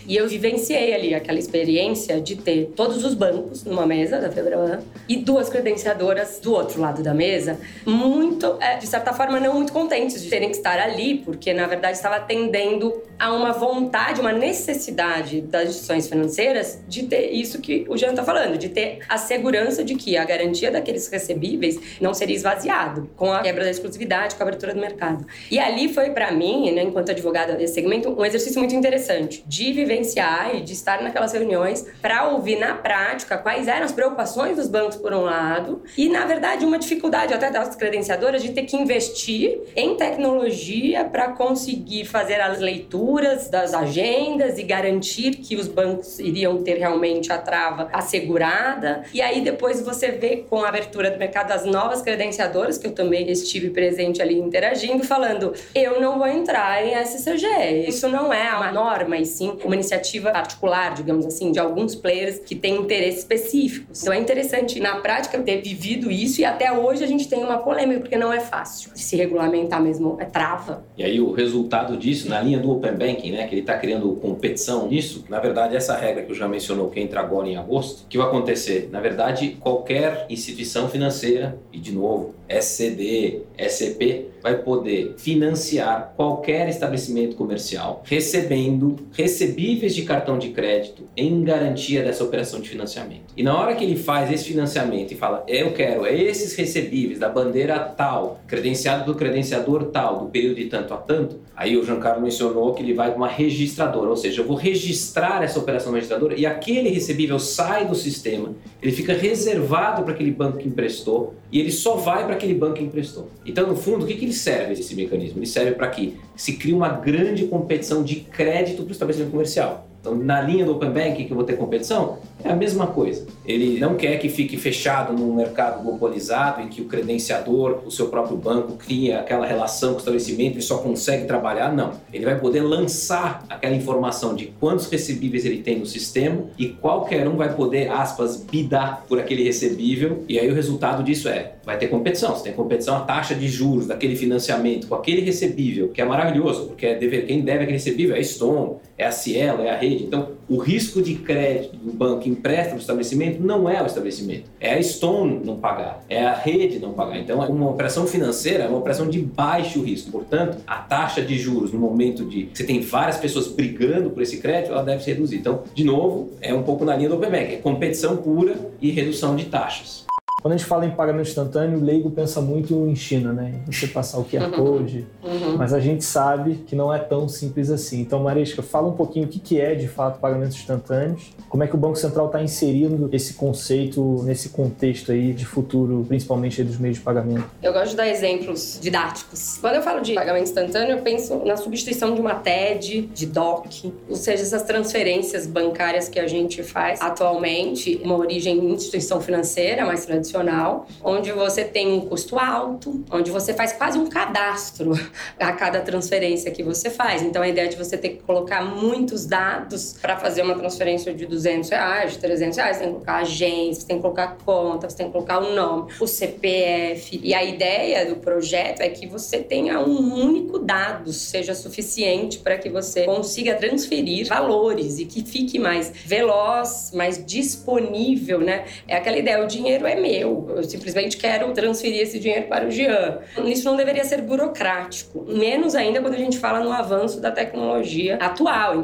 E 0.07 0.17
eu 0.17 0.29
vivenciei 0.29 0.95
ali 0.95 1.15
aquela 1.15 1.39
experiência 1.39 2.21
de 2.21 2.37
ter 2.37 2.73
todos 2.77 3.05
os 3.05 3.15
bancos 3.15 3.65
numa 3.65 3.87
mesa 3.87 4.19
da 4.19 4.31
Febraban 4.31 4.81
e 5.09 5.17
duas 5.17 5.49
credenciadoras 5.49 6.41
do 6.41 6.53
outro 6.53 6.81
lado 6.81 7.03
da 7.03 7.15
mesa, 7.15 7.59
muito, 7.87 8.57
é, 8.61 8.77
de 8.77 8.87
certa 8.87 9.13
forma, 9.13 9.41
não 9.41 9.55
muito 9.55 9.73
contentes 9.73 10.23
de 10.23 10.29
terem 10.29 10.51
que 10.51 10.57
estar 10.57 10.79
ali, 10.79 11.19
porque 11.25 11.53
na 11.53 11.67
verdade 11.67 11.97
estava 11.97 12.17
atendendo 12.17 13.03
a 13.19 13.33
uma 13.33 13.53
vontade, 13.53 14.21
uma 14.21 14.33
necessidade 14.33 15.41
das 15.41 15.69
instituições 15.69 16.09
financeiras 16.09 16.83
de 16.89 17.05
ter 17.05 17.31
isso 17.31 17.61
que 17.61 17.87
o 17.89 17.97
Jean 17.97 18.11
está 18.11 18.25
falando, 18.25 18.59
de 18.59 18.69
ter 18.69 18.99
a 19.09 19.17
segurança 19.17 19.85
de 19.85 19.95
que 19.95 20.17
a 20.17 20.25
garantia 20.25 20.71
daqueles 20.71 21.09
recebíveis 21.09 21.79
não 22.01 22.13
seria 22.13 22.35
esvaziado 22.35 23.09
com 23.17 23.33
a 23.33 23.41
quebra 23.41 23.65
da 23.65 23.71
exclusividade, 23.71 24.35
com 24.35 24.43
a 24.43 24.47
abertura 24.47 24.75
do 24.75 24.81
mercado. 24.81 25.27
E 25.51 25.59
ali 25.59 25.93
foi 25.93 26.11
para 26.11 26.33
mim, 26.33 26.73
né, 26.73 26.83
enquanto 26.83 27.11
advogada 27.11 27.55
desse 27.55 27.75
segmento, 27.75 28.11
um 28.11 28.25
exercício 28.25 28.59
muito 28.59 28.75
interessante 28.75 29.45
de 29.47 29.73
vivenciar 29.95 30.55
e 30.55 30.61
de 30.61 30.73
estar 30.73 31.03
naquelas 31.03 31.33
reuniões 31.33 31.87
para 32.03 32.29
ouvir 32.29 32.59
na 32.59 32.75
prática 32.75 33.39
quais 33.39 33.69
eram 33.69 33.85
as 33.85 33.93
preocupações 33.93 34.57
dos 34.57 34.69
bancos, 34.69 34.97
por 34.97 35.13
um 35.13 35.23
lado, 35.23 35.83
e, 35.97 36.09
na 36.09 36.27
verdade, 36.27 36.65
uma 36.65 36.79
dificuldade 36.79 37.33
até 37.33 37.51
das 37.51 37.75
credenciadoras 37.77 38.43
de 38.43 38.53
ter 38.53 38.63
que 38.63 38.77
investir 38.77 39.61
em 39.77 39.97
tecnologia 39.97 41.05
para 41.05 41.29
conseguir 41.29 42.05
fazer 42.05 42.41
as 42.41 42.59
leituras 42.59 43.49
das 43.49 43.75
agendas 43.75 44.59
e 44.59 44.63
garantir 44.63 45.37
que 45.37 45.57
os 45.57 45.69
bancos 45.69 46.19
iriam 46.19 46.63
ter 46.63 46.79
realmente 46.79 47.33
a 47.33 47.39
trava 47.39 47.89
assegurada. 47.93 49.05
E 49.13 49.21
aí, 49.21 49.41
depois, 49.41 49.81
você 49.81 50.11
vê 50.11 50.45
com 50.49 50.63
a 50.63 50.69
abertura 50.69 51.11
do 51.11 51.19
mercado 51.19 51.53
as 51.53 51.65
novas 51.65 52.03
credenciadoras, 52.03 52.79
que 52.79 52.87
eu 52.87 52.93
também 52.93 53.31
estive 53.31 53.71
presente 53.71 54.21
ali 54.21 54.39
interagindo, 54.39 55.05
falando: 55.05 55.53
eu 55.75 56.01
não 56.01 56.19
vou 56.19 56.27
entrar 56.27 56.85
em 56.85 56.95
SCG. 57.05 57.87
Isso 57.87 58.09
não 58.09 58.33
é 58.33 58.55
uma 58.55 58.73
norma, 58.73 59.17
e 59.17 59.27
sim 59.27 59.57
uma 59.65 59.77
iniciativa 59.85 60.31
particular, 60.31 60.95
digamos 60.95 61.27
assim, 61.27 61.53
de 61.53 61.59
alguns 61.59 61.95
players 61.95 62.39
que 62.39 62.55
têm 62.55 62.77
interesses 62.77 63.21
específicos. 63.21 64.03
Então 64.03 64.13
é 64.13 64.19
interessante, 64.19 64.81
na 64.81 64.97
prática, 64.97 65.39
ter 65.41 65.61
vivido 65.61 66.11
isso 66.11 66.41
e 66.41 66.45
até 66.45 66.73
hoje 66.73 67.05
a 67.05 67.07
gente 67.07 67.29
tem 67.29 67.45
uma 67.45 67.59
polêmica, 67.59 68.01
porque 68.01 68.17
não 68.17 68.33
é 68.33 68.41
fácil 68.41 68.91
se 68.95 69.17
regulamentar 69.17 69.83
mesmo, 69.83 70.17
é 70.19 70.25
trava. 70.25 70.85
E 70.97 71.05
aí 71.05 71.21
o 71.21 71.33
resultado 71.33 71.97
disso, 71.97 72.29
na 72.29 72.41
linha 72.41 72.59
do 72.59 72.71
Open 72.71 72.95
Banking, 72.95 73.33
né, 73.33 73.47
que 73.47 73.55
ele 73.55 73.61
está 73.61 73.79
criando 73.79 74.17
competição 74.17 74.89
nisso, 74.89 75.25
na 75.29 75.39
verdade 75.39 75.77
essa 75.77 75.97
regra 75.97 76.23
que 76.23 76.33
eu 76.33 76.37
já 76.37 76.49
mencionou, 76.49 76.89
que 76.89 77.01
entra 77.01 77.21
agora 77.21 77.49
em 77.49 77.57
agosto, 77.57 78.07
que 78.09 78.17
vai 78.17 78.27
acontecer? 78.27 78.89
Na 78.91 79.01
verdade, 79.01 79.57
qualquer 79.61 80.27
instituição 80.29 80.89
financeira, 80.89 81.59
e 81.73 81.79
de 81.79 81.93
novo, 81.93 82.35
SCD, 82.49 83.43
SCP, 83.59 84.34
vai 84.45 84.59
poder 84.59 85.15
financiar 85.17 86.13
qualquer 86.15 86.69
estabelecimento 86.69 87.35
comercial 87.35 88.03
recebendo 88.05 88.97
recebíveis 89.11 89.95
de 89.95 90.03
cartão 90.03 90.39
de 90.39 90.51
crédito 90.51 91.09
em 91.17 91.43
garantia 91.43 92.03
dessa 92.03 92.23
operação 92.23 92.61
de 92.61 92.69
financiamento. 92.69 93.33
E 93.35 93.43
na 93.43 93.59
hora 93.59 93.75
que 93.75 93.83
ele 93.83 93.97
faz 93.97 94.31
esse 94.31 94.45
financiamento 94.45 95.13
e 95.13 95.17
fala, 95.17 95.43
eu 95.49 95.73
quero 95.73 96.07
esses 96.07 96.55
recebíveis 96.55 97.19
da 97.19 97.31
bandeira 97.31 97.79
tal, 97.79 98.41
credenciado 98.47 99.11
do 99.11 99.19
credenciador 99.19 99.85
tal, 99.87 100.19
do 100.19 100.27
período 100.27 100.57
de 100.57 100.67
tanto 100.67 100.93
a 100.93 100.99
tanto, 100.99 101.41
aí 101.57 101.79
o 101.79 101.83
Giancarlo 101.83 102.21
mencionou 102.21 102.75
que 102.75 102.83
ele 102.83 102.93
vai 102.93 103.09
para 103.09 103.17
uma 103.17 103.29
registradora, 103.29 104.11
ou 104.11 104.17
seja, 104.17 104.43
eu 104.43 104.47
vou 104.47 104.57
registrar 104.57 105.43
essa 105.43 105.59
operação 105.59 105.91
na 105.91 105.97
registradora 105.97 106.39
e 106.39 106.45
aquele 106.45 106.91
recebível 106.91 107.39
sai 107.39 107.87
do 107.87 107.95
sistema, 107.95 108.55
ele 108.83 108.93
fica 108.93 109.15
reservado 109.15 110.03
para 110.03 110.13
aquele 110.13 110.33
banco 110.33 110.59
que 110.59 110.69
emprestou 110.69 111.35
e 111.55 111.61
ele 111.61 111.71
só 111.71 111.95
vai 111.95 112.25
para 112.25 112.35
aquele 112.35 112.53
banco 112.53 112.75
que 112.75 112.83
emprestou. 112.83 113.29
Então, 113.47 113.69
no 113.69 113.77
fundo, 113.77 114.03
o 114.03 114.09
que, 114.09 114.15
que 114.15 114.25
ele 114.25 114.33
serve 114.33 114.73
esse 114.73 114.93
mecanismo? 114.97 115.39
Ele 115.39 115.47
serve 115.47 115.71
para 115.71 115.87
que 115.87 116.19
se 116.35 116.55
crie 116.55 116.73
uma 116.73 116.89
grande 116.89 117.47
competição 117.47 118.03
de 118.03 118.17
crédito 118.17 118.83
para 118.83 118.89
o 118.89 118.91
estabelecimento 118.91 119.31
comercial. 119.31 119.87
Então, 120.01 120.17
na 120.17 120.41
linha 120.41 120.65
do 120.65 120.73
Open 120.73 120.91
Banking 120.91 121.27
que 121.27 121.31
eu 121.31 121.37
vou 121.37 121.45
ter 121.45 121.57
competição, 121.57 122.19
é 122.45 122.53
a 122.53 122.57
mesma 122.57 122.87
coisa. 122.87 123.27
Ele 123.45 123.81
não 123.81 123.95
quer 123.95 124.19
que 124.19 124.29
fique 124.29 124.57
fechado 124.59 125.15
num 125.15 125.35
mercado 125.35 125.83
globalizado 125.83 126.61
em 126.61 126.69
que 126.69 126.83
o 126.83 126.85
credenciador, 126.85 127.83
o 127.87 127.91
seu 127.91 128.09
próprio 128.09 128.37
banco, 128.37 128.75
cria 128.75 129.21
aquela 129.21 129.47
relação 129.47 129.91
com 129.91 129.97
o 129.97 129.99
estabelecimento 129.99 130.59
e 130.59 130.63
só 130.63 130.79
consegue 130.79 131.27
trabalhar. 131.27 131.73
Não. 131.73 131.93
Ele 132.13 132.25
vai 132.25 132.39
poder 132.39 132.61
lançar 132.61 133.45
aquela 133.49 133.75
informação 133.75 134.35
de 134.35 134.47
quantos 134.61 134.87
recebíveis 134.91 135.47
ele 135.47 135.63
tem 135.63 135.79
no 135.79 135.87
sistema 135.87 136.45
e 136.59 136.69
qualquer 136.69 137.27
um 137.27 137.37
vai 137.37 137.55
poder, 137.55 137.91
aspas, 137.91 138.37
bidar 138.37 139.05
por 139.09 139.19
aquele 139.19 139.43
recebível. 139.43 140.23
E 140.29 140.39
aí 140.39 140.51
o 140.51 140.55
resultado 140.55 141.03
disso 141.03 141.29
é, 141.29 141.55
vai 141.65 141.79
ter 141.79 141.89
competição. 141.89 142.35
Você 142.35 142.45
tem 142.45 142.53
competição 142.53 142.97
a 142.97 143.01
taxa 143.01 143.35
de 143.35 143.49
juros 143.49 143.87
daquele 143.87 144.17
financiamento 144.17 144.87
com 144.87 144.95
aquele 144.95 145.23
recebível, 145.23 145.89
que 145.89 146.01
é 146.01 146.05
maravilhoso, 146.05 146.67
porque 146.67 146.87
é 146.87 146.95
dever, 146.95 147.27
quem 147.27 147.41
deve 147.41 147.63
aquele 147.63 147.79
recebível 147.79 148.15
é 148.15 148.19
a 148.19 148.25
Stone, 148.25 148.77
é 148.99 149.07
a 149.07 149.11
Cielo, 149.11 149.63
é 149.63 149.71
a 149.71 149.77
rede. 149.77 150.05
Então, 150.05 150.29
o 150.49 150.59
risco 150.59 151.01
de 151.03 151.15
crédito 151.15 151.77
do 151.77 151.93
banco 151.93 152.29
empresta 152.29 152.71
para 152.71 152.77
o 152.77 152.81
estabelecimento 152.81 153.43
não 153.43 153.69
é 153.69 153.83
o 153.83 153.87
estabelecimento, 153.87 154.51
é 154.61 154.75
a 154.75 154.83
Stone 154.83 155.41
não 155.45 155.57
pagar, 155.57 156.05
é 156.09 156.25
a 156.25 156.35
rede 156.35 156.79
não 156.79 156.93
pagar. 156.93 157.19
Então, 157.19 157.39
uma 157.49 157.71
operação 157.71 158.07
financeira 158.07 158.65
é 158.65 158.69
uma 158.69 158.79
operação 158.79 159.09
de 159.09 159.21
baixo 159.21 159.83
risco. 159.83 160.11
Portanto, 160.11 160.59
a 160.67 160.77
taxa 160.77 161.23
de 161.23 161.39
juros 161.39 161.73
no 161.73 161.79
momento 161.79 162.25
de 162.25 162.49
você 162.53 162.65
tem 162.65 162.81
várias 162.81 163.17
pessoas 163.17 163.49
brigando 163.49 164.11
por 164.11 164.23
esse 164.23 164.39
crédito, 164.39 164.73
ela 164.73 164.83
deve 164.83 165.03
se 165.03 165.11
reduzir. 165.11 165.37
Então, 165.37 165.63
de 165.75 165.85
novo, 165.85 166.31
é 166.41 166.53
um 166.55 166.63
pouco 166.63 166.85
na 166.85 166.97
linha 166.97 167.09
do 167.09 167.17
OpenBank, 167.17 167.55
é 167.55 167.57
competição 167.57 168.17
pura 168.17 168.55
e 168.81 168.91
redução 168.91 169.35
de 169.37 169.47
taxas. 169.47 170.04
Quando 170.45 170.53
a 170.53 170.57
gente 170.59 170.67
fala 170.67 170.85
em 170.85 170.91
pagamento 170.91 171.27
instantâneo, 171.27 171.79
o 171.79 171.83
leigo 171.83 172.11
pensa 172.11 172.39
muito 172.39 172.87
em 172.87 172.95
China, 172.95 173.33
né? 173.33 173.55
Você 173.65 173.87
passar 173.87 174.19
o 174.19 174.25
QR 174.25 174.43
uhum. 174.43 174.51
Code, 174.51 175.07
uhum. 175.23 175.57
mas 175.57 175.73
a 175.73 175.81
gente 175.81 176.05
sabe 176.05 176.57
que 176.67 176.77
não 176.77 176.93
é 176.93 176.99
tão 176.99 177.27
simples 177.31 177.71
assim. 177.71 178.03
Então, 178.03 178.23
Marisca, 178.23 178.63
fala 178.63 178.89
um 178.89 178.93
pouquinho 178.93 179.25
o 179.25 179.29
que 179.31 179.59
é 179.59 179.75
de 179.75 179.89
fato 179.89 180.21
pagamentos 180.21 180.55
instantâneos, 180.55 181.33
como 181.49 181.65
é 181.65 181.67
que 181.67 181.75
o 181.75 181.79
Banco 181.79 181.97
Central 181.97 182.27
está 182.27 182.43
inserindo 182.43 183.09
esse 183.11 183.33
conceito 183.33 184.23
nesse 184.25 184.51
contexto 184.51 185.13
aí 185.13 185.33
de 185.33 185.47
futuro, 185.47 186.05
principalmente 186.07 186.63
dos 186.63 186.77
meios 186.77 186.99
de 186.99 187.03
pagamento. 187.03 187.47
Eu 187.63 187.73
gosto 187.73 187.93
de 187.93 187.97
dar 187.97 188.09
exemplos 188.09 188.79
didáticos. 188.83 189.57
Quando 189.63 189.77
eu 189.77 189.83
falo 189.83 190.03
de 190.03 190.13
pagamento 190.13 190.43
instantâneo, 190.43 190.99
eu 190.99 191.03
penso 191.03 191.43
na 191.47 191.57
substituição 191.57 192.15
de 192.15 192.21
uma 192.21 192.35
TED, 192.35 193.09
de 193.15 193.25
DOC, 193.25 193.95
ou 194.11 194.17
seja, 194.17 194.43
essas 194.43 194.63
transferências 194.65 195.47
bancárias 195.47 196.07
que 196.07 196.21
a 196.21 196.27
gente 196.27 196.63
faz 196.63 197.01
atualmente, 197.01 197.99
uma 198.05 198.19
origem 198.19 198.59
em 198.59 198.75
instituição 198.75 199.23
financeira 199.23 199.87
mais 199.87 200.05
tradicional 200.05 200.34
tradicional, 200.35 200.87
onde 201.03 201.31
você 201.31 201.65
tem 201.65 201.93
um 201.93 202.01
custo 202.01 202.39
alto, 202.39 203.05
onde 203.11 203.31
você 203.31 203.55
faz 203.55 203.73
quase 203.73 203.99
um 203.99 204.07
cadastro 204.07 204.93
a 205.39 205.53
cada 205.53 205.81
transferência 205.81 206.51
que 206.51 206.63
você 206.63 206.91
faz. 206.91 207.23
Então, 207.23 207.43
a 207.43 207.49
ideia 207.49 207.69
de 207.69 207.77
você 207.77 207.97
ter 207.97 208.11
que 208.11 208.23
colocar 208.23 208.63
muitos 208.63 209.25
dados 209.25 209.97
para 210.01 210.17
fazer 210.17 210.43
uma 210.43 210.57
transferência 210.57 211.15
de 211.15 211.27
200 211.27 211.71
reais, 211.71 212.13
de 212.13 212.19
300 212.19 212.57
reais, 212.57 212.77
você 212.77 212.83
tem 212.83 212.89
que 212.89 212.95
colocar 212.95 213.17
agência, 213.19 213.81
você 213.81 213.87
tem 213.87 213.97
que 213.97 214.03
colocar 214.03 214.37
conta, 214.45 214.91
você 214.91 214.97
tem 214.97 215.07
que 215.07 215.13
colocar 215.13 215.39
o 215.39 215.55
nome, 215.55 215.93
o 216.01 216.07
CPF. 216.07 217.21
E 217.23 217.33
a 217.35 217.45
ideia 217.45 218.07
do 218.07 218.17
projeto 218.17 218.81
é 218.81 218.89
que 218.89 219.07
você 219.07 219.39
tenha 219.39 219.81
um 219.81 220.25
único 220.25 220.59
dado, 220.59 221.13
seja 221.13 221.55
suficiente 221.55 222.39
para 222.39 222.59
que 222.59 222.69
você 222.69 223.05
consiga 223.05 223.55
transferir 223.55 224.27
valores 224.27 224.99
e 224.99 225.05
que 225.05 225.23
fique 225.25 225.59
mais 225.59 225.93
veloz, 226.05 226.91
mais 226.95 227.25
disponível, 227.25 228.41
né? 228.41 228.65
É 228.89 228.97
aquela 228.97 229.19
ideia, 229.19 229.43
o 229.43 229.47
dinheiro 229.47 229.87
é 229.87 229.95
meu 229.95 230.24
eu. 230.25 230.47
Eu 230.57 230.65
simplesmente 230.65 231.17
quero 231.17 231.53
transferir 231.53 232.01
esse 232.01 232.19
dinheiro 232.19 232.49
para 232.49 232.67
o 232.67 232.71
Jean. 232.71 233.19
Isso 233.45 233.65
não 233.65 233.77
deveria 233.77 234.05
ser 234.05 234.23
burocrático, 234.23 235.25
menos 235.29 235.75
ainda 235.75 236.01
quando 236.01 236.15
a 236.15 236.19
gente 236.19 236.39
fala 236.39 236.61
no 236.61 236.73
avanço 236.73 237.21
da 237.21 237.31
tecnologia 237.31 238.17
atual. 238.17 238.83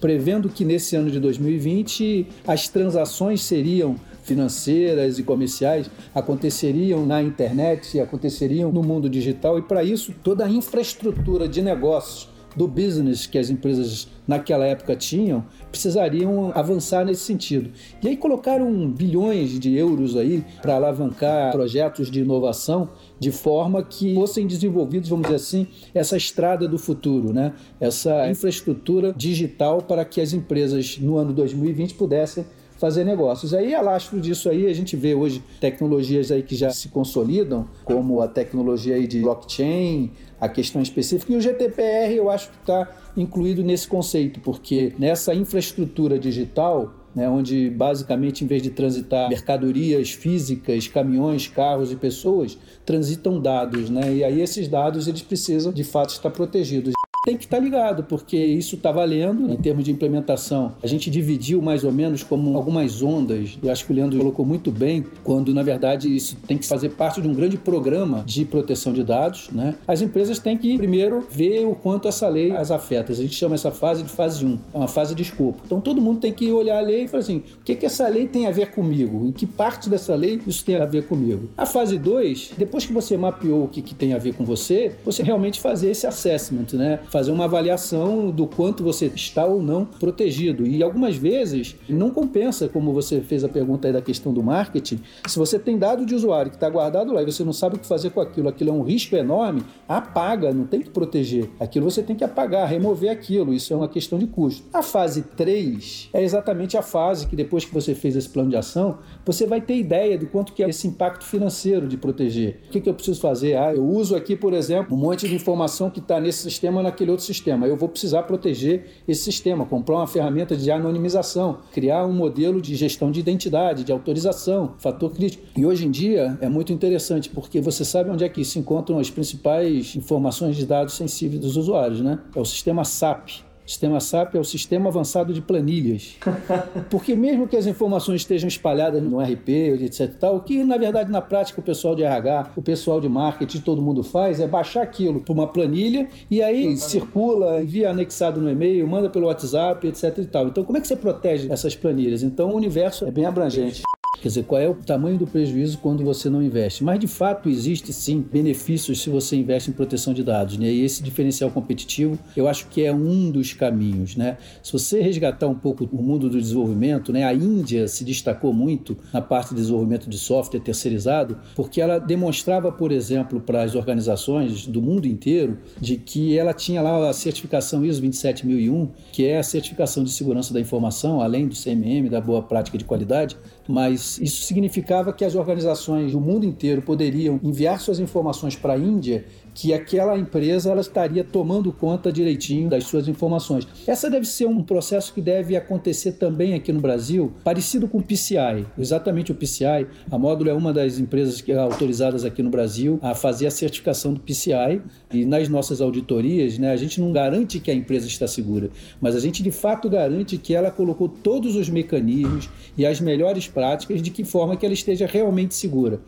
Prevendo 0.00 0.48
que 0.48 0.64
nesse 0.64 0.94
ano 0.96 1.10
de 1.10 1.18
2020 1.18 2.26
as 2.46 2.68
transações 2.68 3.42
seriam 3.42 3.96
financeiras 4.22 5.18
e 5.18 5.22
comerciais 5.22 5.90
aconteceriam 6.14 7.04
na 7.04 7.22
internet, 7.22 7.98
aconteceriam 7.98 8.70
no 8.70 8.82
mundo 8.82 9.08
digital 9.08 9.58
e 9.58 9.62
para 9.62 9.82
isso 9.82 10.14
toda 10.22 10.44
a 10.44 10.48
infraestrutura 10.48 11.48
de 11.48 11.62
negócios 11.62 12.28
do 12.58 12.66
business 12.66 13.24
que 13.24 13.38
as 13.38 13.48
empresas 13.48 14.08
naquela 14.26 14.66
época 14.66 14.96
tinham, 14.96 15.44
precisariam 15.70 16.50
avançar 16.54 17.04
nesse 17.04 17.22
sentido. 17.22 17.70
E 18.02 18.08
aí 18.08 18.16
colocaram 18.16 18.90
bilhões 18.90 19.58
de 19.58 19.74
euros 19.76 20.16
aí 20.16 20.44
para 20.60 20.74
alavancar 20.74 21.52
projetos 21.52 22.10
de 22.10 22.20
inovação 22.20 22.88
de 23.18 23.30
forma 23.30 23.82
que 23.82 24.14
fossem 24.14 24.46
desenvolvidos, 24.46 25.08
vamos 25.08 25.24
dizer 25.26 25.36
assim, 25.36 25.66
essa 25.94 26.16
estrada 26.16 26.66
do 26.66 26.78
futuro, 26.78 27.32
né? 27.32 27.54
Essa 27.80 28.28
infraestrutura 28.28 29.14
digital 29.16 29.80
para 29.80 30.04
que 30.04 30.20
as 30.20 30.32
empresas 30.32 30.98
no 30.98 31.16
ano 31.16 31.32
2020 31.32 31.94
pudessem 31.94 32.44
fazer 32.78 33.04
negócios. 33.04 33.52
Aí, 33.52 33.74
a 33.74 33.82
lastro 33.82 34.20
disso 34.20 34.48
aí, 34.48 34.66
a 34.66 34.72
gente 34.72 34.96
vê 34.96 35.14
hoje 35.14 35.42
tecnologias 35.60 36.30
aí 36.30 36.42
que 36.42 36.56
já 36.56 36.70
se 36.70 36.88
consolidam, 36.88 37.66
como 37.84 38.20
a 38.20 38.28
tecnologia 38.28 38.94
aí 38.94 39.06
de 39.06 39.20
blockchain, 39.20 40.10
a 40.40 40.48
questão 40.48 40.80
específica. 40.80 41.32
E 41.32 41.36
o 41.36 41.40
GTPR 41.40 42.14
eu 42.14 42.30
acho 42.30 42.50
que 42.50 42.58
está 42.60 42.88
incluído 43.16 43.62
nesse 43.62 43.88
conceito, 43.88 44.40
porque 44.40 44.92
nessa 44.98 45.34
infraestrutura 45.34 46.18
digital, 46.18 46.94
né, 47.14 47.28
onde 47.28 47.68
basicamente, 47.70 48.44
em 48.44 48.46
vez 48.46 48.62
de 48.62 48.70
transitar 48.70 49.28
mercadorias 49.28 50.10
físicas, 50.10 50.86
caminhões, 50.86 51.48
carros 51.48 51.90
e 51.90 51.96
pessoas, 51.96 52.56
transitam 52.86 53.40
dados. 53.40 53.90
Né? 53.90 54.14
E 54.14 54.24
aí 54.24 54.40
esses 54.40 54.68
dados 54.68 55.08
eles 55.08 55.22
precisam 55.22 55.72
de 55.72 55.82
fato 55.82 56.10
estar 56.10 56.30
protegidos 56.30 56.92
tem 57.28 57.36
que 57.36 57.44
estar 57.44 57.58
ligado, 57.58 58.04
porque 58.04 58.38
isso 58.38 58.76
está 58.76 58.90
valendo 58.90 59.52
em 59.52 59.56
termos 59.58 59.84
de 59.84 59.92
implementação. 59.92 60.72
A 60.82 60.86
gente 60.86 61.10
dividiu 61.10 61.60
mais 61.60 61.84
ou 61.84 61.92
menos 61.92 62.22
como 62.22 62.56
algumas 62.56 63.02
ondas. 63.02 63.58
Eu 63.62 63.70
acho 63.70 63.84
que 63.84 63.92
o 63.92 63.94
Leandro 63.94 64.18
colocou 64.18 64.46
muito 64.46 64.70
bem, 64.70 65.04
quando 65.22 65.52
na 65.52 65.62
verdade 65.62 66.08
isso 66.08 66.38
tem 66.46 66.56
que 66.56 66.66
fazer 66.66 66.88
parte 66.92 67.20
de 67.20 67.28
um 67.28 67.34
grande 67.34 67.58
programa 67.58 68.24
de 68.24 68.46
proteção 68.46 68.94
de 68.94 69.04
dados. 69.04 69.50
Né? 69.52 69.74
As 69.86 70.00
empresas 70.00 70.38
têm 70.38 70.56
que 70.56 70.78
primeiro 70.78 71.26
ver 71.30 71.66
o 71.66 71.74
quanto 71.74 72.08
essa 72.08 72.26
lei 72.30 72.50
as 72.50 72.70
afeta. 72.70 73.12
A 73.12 73.14
gente 73.14 73.34
chama 73.34 73.56
essa 73.56 73.70
fase 73.70 74.02
de 74.02 74.08
fase 74.08 74.46
1, 74.46 74.58
é 74.72 74.78
uma 74.78 74.88
fase 74.88 75.14
de 75.14 75.22
escopo. 75.22 75.60
Então 75.66 75.82
todo 75.82 76.00
mundo 76.00 76.20
tem 76.20 76.32
que 76.32 76.50
olhar 76.50 76.78
a 76.78 76.80
lei 76.80 77.04
e 77.04 77.08
falar 77.08 77.24
assim: 77.24 77.42
o 77.60 77.62
que, 77.62 77.74
que 77.74 77.84
essa 77.84 78.08
lei 78.08 78.26
tem 78.26 78.46
a 78.46 78.50
ver 78.50 78.70
comigo? 78.70 79.26
Em 79.26 79.32
que 79.32 79.44
parte 79.44 79.90
dessa 79.90 80.14
lei 80.14 80.40
isso 80.46 80.64
tem 80.64 80.76
a 80.76 80.86
ver 80.86 81.06
comigo? 81.06 81.50
A 81.58 81.66
fase 81.66 81.98
2, 81.98 82.52
depois 82.56 82.86
que 82.86 82.92
você 82.94 83.18
mapeou 83.18 83.64
o 83.64 83.68
que, 83.68 83.82
que 83.82 83.94
tem 83.94 84.14
a 84.14 84.18
ver 84.18 84.32
com 84.32 84.46
você, 84.46 84.92
você 85.04 85.22
realmente 85.22 85.60
fazer 85.60 85.90
esse 85.90 86.06
assessment, 86.06 86.68
né? 86.72 87.00
Fazer 87.18 87.32
uma 87.32 87.46
avaliação 87.46 88.30
do 88.30 88.46
quanto 88.46 88.84
você 88.84 89.06
está 89.06 89.44
ou 89.44 89.60
não 89.60 89.84
protegido. 89.84 90.64
E 90.64 90.84
algumas 90.84 91.16
vezes 91.16 91.74
não 91.88 92.10
compensa, 92.10 92.68
como 92.68 92.92
você 92.92 93.20
fez 93.20 93.42
a 93.42 93.48
pergunta 93.48 93.88
aí 93.88 93.92
da 93.92 94.00
questão 94.00 94.32
do 94.32 94.40
marketing, 94.40 95.00
se 95.26 95.36
você 95.36 95.58
tem 95.58 95.76
dado 95.76 96.06
de 96.06 96.14
usuário 96.14 96.48
que 96.48 96.56
está 96.56 96.70
guardado 96.70 97.12
lá 97.12 97.20
e 97.20 97.24
você 97.24 97.42
não 97.42 97.52
sabe 97.52 97.74
o 97.74 97.78
que 97.80 97.86
fazer 97.88 98.10
com 98.10 98.20
aquilo, 98.20 98.48
aquilo 98.48 98.70
é 98.70 98.72
um 98.72 98.82
risco 98.82 99.16
enorme, 99.16 99.64
apaga, 99.88 100.52
não 100.52 100.64
tem 100.64 100.80
que 100.80 100.90
proteger. 100.90 101.50
Aquilo 101.58 101.90
você 101.90 102.04
tem 102.04 102.14
que 102.14 102.22
apagar, 102.22 102.68
remover 102.68 103.10
aquilo, 103.10 103.52
isso 103.52 103.72
é 103.72 103.76
uma 103.76 103.88
questão 103.88 104.16
de 104.16 104.28
custo. 104.28 104.62
A 104.72 104.80
fase 104.80 105.22
3 105.22 106.10
é 106.12 106.22
exatamente 106.22 106.76
a 106.76 106.82
fase 106.82 107.26
que 107.26 107.34
depois 107.34 107.64
que 107.64 107.74
você 107.74 107.96
fez 107.96 108.14
esse 108.14 108.28
plano 108.28 108.50
de 108.50 108.56
ação, 108.56 108.98
você 109.26 109.44
vai 109.44 109.60
ter 109.60 109.76
ideia 109.76 110.16
de 110.16 110.26
quanto 110.26 110.52
que 110.52 110.62
é 110.62 110.68
esse 110.68 110.86
impacto 110.86 111.24
financeiro 111.24 111.88
de 111.88 111.96
proteger. 111.96 112.60
O 112.68 112.70
que, 112.70 112.80
que 112.80 112.88
eu 112.88 112.94
preciso 112.94 113.20
fazer? 113.20 113.56
Ah, 113.56 113.74
eu 113.74 113.84
uso 113.84 114.14
aqui, 114.14 114.36
por 114.36 114.52
exemplo, 114.52 114.96
um 114.96 115.00
monte 115.00 115.26
de 115.26 115.34
informação 115.34 115.90
que 115.90 115.98
está 115.98 116.20
nesse 116.20 116.44
sistema 116.44 116.80
naquele 116.80 116.97
aquele 116.98 117.12
outro 117.12 117.24
sistema. 117.24 117.66
Eu 117.66 117.76
vou 117.76 117.88
precisar 117.88 118.24
proteger 118.24 118.86
esse 119.06 119.22
sistema, 119.22 119.64
comprar 119.64 119.96
uma 119.96 120.06
ferramenta 120.06 120.56
de 120.56 120.70
anonimização, 120.70 121.58
criar 121.72 122.04
um 122.04 122.12
modelo 122.12 122.60
de 122.60 122.74
gestão 122.74 123.12
de 123.12 123.20
identidade, 123.20 123.84
de 123.84 123.92
autorização, 123.92 124.74
fator 124.78 125.12
crítico. 125.12 125.44
E 125.56 125.64
hoje 125.64 125.86
em 125.86 125.90
dia 125.90 126.36
é 126.40 126.48
muito 126.48 126.72
interessante 126.72 127.30
porque 127.30 127.60
você 127.60 127.84
sabe 127.84 128.10
onde 128.10 128.24
é 128.24 128.28
que 128.28 128.44
se 128.44 128.58
encontram 128.58 128.98
as 128.98 129.08
principais 129.08 129.94
informações 129.94 130.56
de 130.56 130.66
dados 130.66 130.94
sensíveis 130.94 131.40
dos 131.40 131.56
usuários, 131.56 132.00
né? 132.00 132.18
É 132.34 132.40
o 132.40 132.44
sistema 132.44 132.84
SAP, 132.84 133.47
sistema 133.68 134.00
SAP 134.00 134.34
é 134.34 134.38
o 134.38 134.44
Sistema 134.44 134.88
Avançado 134.88 135.32
de 135.32 135.42
Planilhas. 135.42 136.16
Porque 136.90 137.14
mesmo 137.14 137.46
que 137.46 137.56
as 137.56 137.66
informações 137.66 138.22
estejam 138.22 138.48
espalhadas 138.48 139.02
no 139.02 139.20
RP, 139.20 139.48
etc 139.82 140.14
tal, 140.18 140.36
o 140.36 140.40
que 140.40 140.64
na 140.64 140.78
verdade 140.78 141.10
na 141.10 141.20
prática 141.20 141.60
o 141.60 141.62
pessoal 141.62 141.94
de 141.94 142.02
RH, 142.02 142.52
o 142.56 142.62
pessoal 142.62 143.00
de 143.00 143.08
marketing, 143.08 143.60
todo 143.60 143.82
mundo 143.82 144.02
faz 144.02 144.40
é 144.40 144.46
baixar 144.46 144.82
aquilo 144.82 145.20
para 145.20 145.32
uma 145.32 145.46
planilha 145.46 146.08
e 146.30 146.42
aí 146.42 146.76
circula, 146.76 147.62
envia 147.62 147.90
anexado 147.90 148.40
no 148.40 148.50
e-mail, 148.50 148.86
manda 148.88 149.10
pelo 149.10 149.26
WhatsApp, 149.26 149.86
etc 149.86 150.18
e 150.18 150.26
tal. 150.26 150.48
Então 150.48 150.64
como 150.64 150.78
é 150.78 150.80
que 150.80 150.88
você 150.88 150.96
protege 150.96 151.52
essas 151.52 151.76
planilhas? 151.76 152.22
Então 152.22 152.50
o 152.50 152.56
universo 152.56 153.04
é 153.04 153.10
bem 153.10 153.26
abrangente. 153.26 153.82
Quer 154.20 154.28
dizer, 154.28 154.44
qual 154.44 154.60
é 154.60 154.68
o 154.68 154.74
tamanho 154.74 155.16
do 155.16 155.26
prejuízo 155.26 155.78
quando 155.78 156.04
você 156.04 156.28
não 156.28 156.42
investe? 156.42 156.82
Mas 156.82 156.98
de 156.98 157.06
fato 157.06 157.48
existe 157.48 157.92
sim 157.92 158.20
benefícios 158.20 159.00
se 159.00 159.08
você 159.08 159.36
investe 159.36 159.70
em 159.70 159.72
proteção 159.72 160.12
de 160.12 160.24
dados, 160.24 160.58
né? 160.58 160.66
E 160.66 160.84
esse 160.84 161.02
diferencial 161.02 161.50
competitivo, 161.50 162.18
eu 162.36 162.48
acho 162.48 162.66
que 162.68 162.84
é 162.84 162.92
um 162.92 163.30
dos 163.30 163.52
caminhos, 163.52 164.16
né? 164.16 164.36
Se 164.62 164.72
você 164.72 165.00
resgatar 165.00 165.46
um 165.46 165.54
pouco 165.54 165.88
o 165.92 166.02
mundo 166.02 166.28
do 166.28 166.40
desenvolvimento, 166.40 167.12
né? 167.12 167.24
A 167.24 167.32
Índia 167.32 167.86
se 167.86 168.04
destacou 168.04 168.52
muito 168.52 168.96
na 169.12 169.20
parte 169.20 169.50
de 169.50 169.60
desenvolvimento 169.60 170.10
de 170.10 170.18
software 170.18 170.60
terceirizado, 170.60 171.38
porque 171.54 171.80
ela 171.80 171.98
demonstrava, 171.98 172.72
por 172.72 172.90
exemplo, 172.90 173.40
para 173.40 173.62
as 173.62 173.76
organizações 173.76 174.66
do 174.66 174.82
mundo 174.82 175.06
inteiro, 175.06 175.58
de 175.80 175.96
que 175.96 176.36
ela 176.36 176.52
tinha 176.52 176.82
lá 176.82 177.08
a 177.08 177.12
certificação 177.12 177.84
ISO 177.84 178.00
27001, 178.00 178.88
que 179.12 179.26
é 179.26 179.38
a 179.38 179.42
certificação 179.42 180.02
de 180.02 180.10
segurança 180.10 180.52
da 180.52 180.60
informação, 180.60 181.20
além 181.20 181.46
do 181.46 181.54
CMM, 181.54 182.08
da 182.08 182.20
boa 182.20 182.42
prática 182.42 182.76
de 182.76 182.84
qualidade, 182.84 183.36
mas 183.68 184.18
isso 184.18 184.44
significava 184.44 185.12
que 185.12 185.24
as 185.26 185.34
organizações 185.34 186.12
do 186.12 186.20
mundo 186.20 186.46
inteiro 186.46 186.80
poderiam 186.80 187.38
enviar 187.42 187.78
suas 187.78 188.00
informações 188.00 188.56
para 188.56 188.72
a 188.72 188.78
Índia 188.78 189.26
que 189.54 189.72
aquela 189.72 190.16
empresa 190.18 190.70
ela 190.70 190.80
estaria 190.80 191.24
tomando 191.24 191.72
conta 191.72 192.12
direitinho 192.12 192.68
das 192.68 192.84
suas 192.84 193.08
informações. 193.08 193.66
Essa 193.86 194.10
deve 194.10 194.26
ser 194.26 194.46
um 194.46 194.62
processo 194.62 195.12
que 195.12 195.20
deve 195.20 195.56
acontecer 195.56 196.12
também 196.12 196.54
aqui 196.54 196.72
no 196.72 196.80
Brasil, 196.80 197.32
parecido 197.44 197.88
com 197.88 197.98
o 197.98 198.02
PCI. 198.02 198.66
Exatamente 198.78 199.32
o 199.32 199.34
PCI. 199.34 199.86
A 200.10 200.18
Módulo 200.18 200.50
é 200.50 200.54
uma 200.54 200.72
das 200.72 200.98
empresas 200.98 201.40
que, 201.40 201.52
autorizadas 201.52 202.24
aqui 202.24 202.42
no 202.42 202.50
Brasil 202.50 202.98
a 203.02 203.14
fazer 203.14 203.46
a 203.46 203.50
certificação 203.50 204.14
do 204.14 204.20
PCI. 204.20 204.80
E 205.12 205.24
nas 205.24 205.48
nossas 205.48 205.80
auditorias, 205.80 206.58
né, 206.58 206.70
a 206.70 206.76
gente 206.76 207.00
não 207.00 207.12
garante 207.12 207.60
que 207.60 207.70
a 207.70 207.74
empresa 207.74 208.06
está 208.06 208.26
segura, 208.26 208.70
mas 209.00 209.16
a 209.16 209.20
gente 209.20 209.42
de 209.42 209.50
fato 209.50 209.88
garante 209.88 210.36
que 210.36 210.54
ela 210.54 210.70
colocou 210.70 211.08
todos 211.08 211.56
os 211.56 211.68
mecanismos 211.68 212.48
e 212.76 212.84
as 212.84 213.00
melhores 213.00 213.48
práticas 213.48 214.02
de 214.02 214.10
que 214.10 214.24
forma 214.24 214.56
que 214.56 214.64
ela 214.64 214.74
esteja 214.74 215.06
realmente 215.06 215.54
segura. 215.54 216.00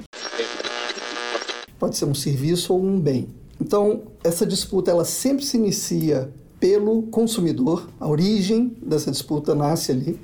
Pode 1.80 1.96
ser 1.96 2.04
um 2.04 2.14
serviço 2.14 2.74
ou 2.74 2.84
um 2.84 3.00
bem. 3.00 3.28
Então, 3.60 4.02
essa 4.22 4.46
disputa 4.46 4.90
ela 4.90 5.04
sempre 5.04 5.44
se 5.44 5.56
inicia 5.56 6.30
pelo 6.60 7.02
consumidor, 7.04 7.88
a 7.98 8.06
origem 8.06 8.76
dessa 8.82 9.10
disputa 9.10 9.54
nasce 9.54 9.90
ali. 9.90 10.20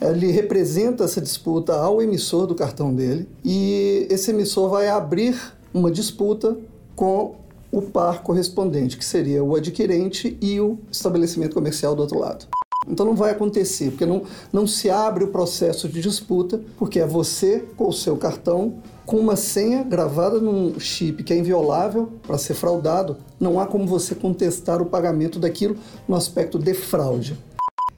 Ele 0.00 0.30
representa 0.30 1.04
essa 1.04 1.20
disputa 1.20 1.72
ao 1.74 2.00
emissor 2.02 2.46
do 2.46 2.54
cartão 2.54 2.94
dele 2.94 3.26
e 3.42 4.06
esse 4.10 4.30
emissor 4.30 4.68
vai 4.68 4.88
abrir 4.88 5.34
uma 5.72 5.90
disputa 5.90 6.56
com 6.94 7.36
o 7.72 7.82
par 7.82 8.22
correspondente, 8.22 8.96
que 8.96 9.04
seria 9.04 9.42
o 9.42 9.56
adquirente 9.56 10.36
e 10.40 10.60
o 10.60 10.78
estabelecimento 10.92 11.54
comercial 11.54 11.96
do 11.96 12.02
outro 12.02 12.18
lado. 12.18 12.46
Então 12.88 13.06
não 13.06 13.14
vai 13.14 13.30
acontecer, 13.30 13.90
porque 13.90 14.06
não, 14.06 14.22
não 14.52 14.66
se 14.66 14.88
abre 14.88 15.24
o 15.24 15.28
processo 15.28 15.88
de 15.88 16.00
disputa, 16.00 16.60
porque 16.76 17.00
é 17.00 17.06
você 17.06 17.64
com 17.76 17.88
o 17.88 17.92
seu 17.92 18.16
cartão 18.16 18.74
com 19.08 19.16
uma 19.16 19.36
senha 19.36 19.82
gravada 19.82 20.38
num 20.38 20.78
chip 20.78 21.22
que 21.22 21.32
é 21.32 21.38
inviolável 21.38 22.12
para 22.26 22.36
ser 22.36 22.52
fraudado, 22.52 23.16
não 23.40 23.58
há 23.58 23.66
como 23.66 23.86
você 23.86 24.14
contestar 24.14 24.82
o 24.82 24.86
pagamento 24.86 25.38
daquilo 25.38 25.76
no 26.06 26.14
aspecto 26.14 26.58
de 26.58 26.74
fraude. 26.74 27.34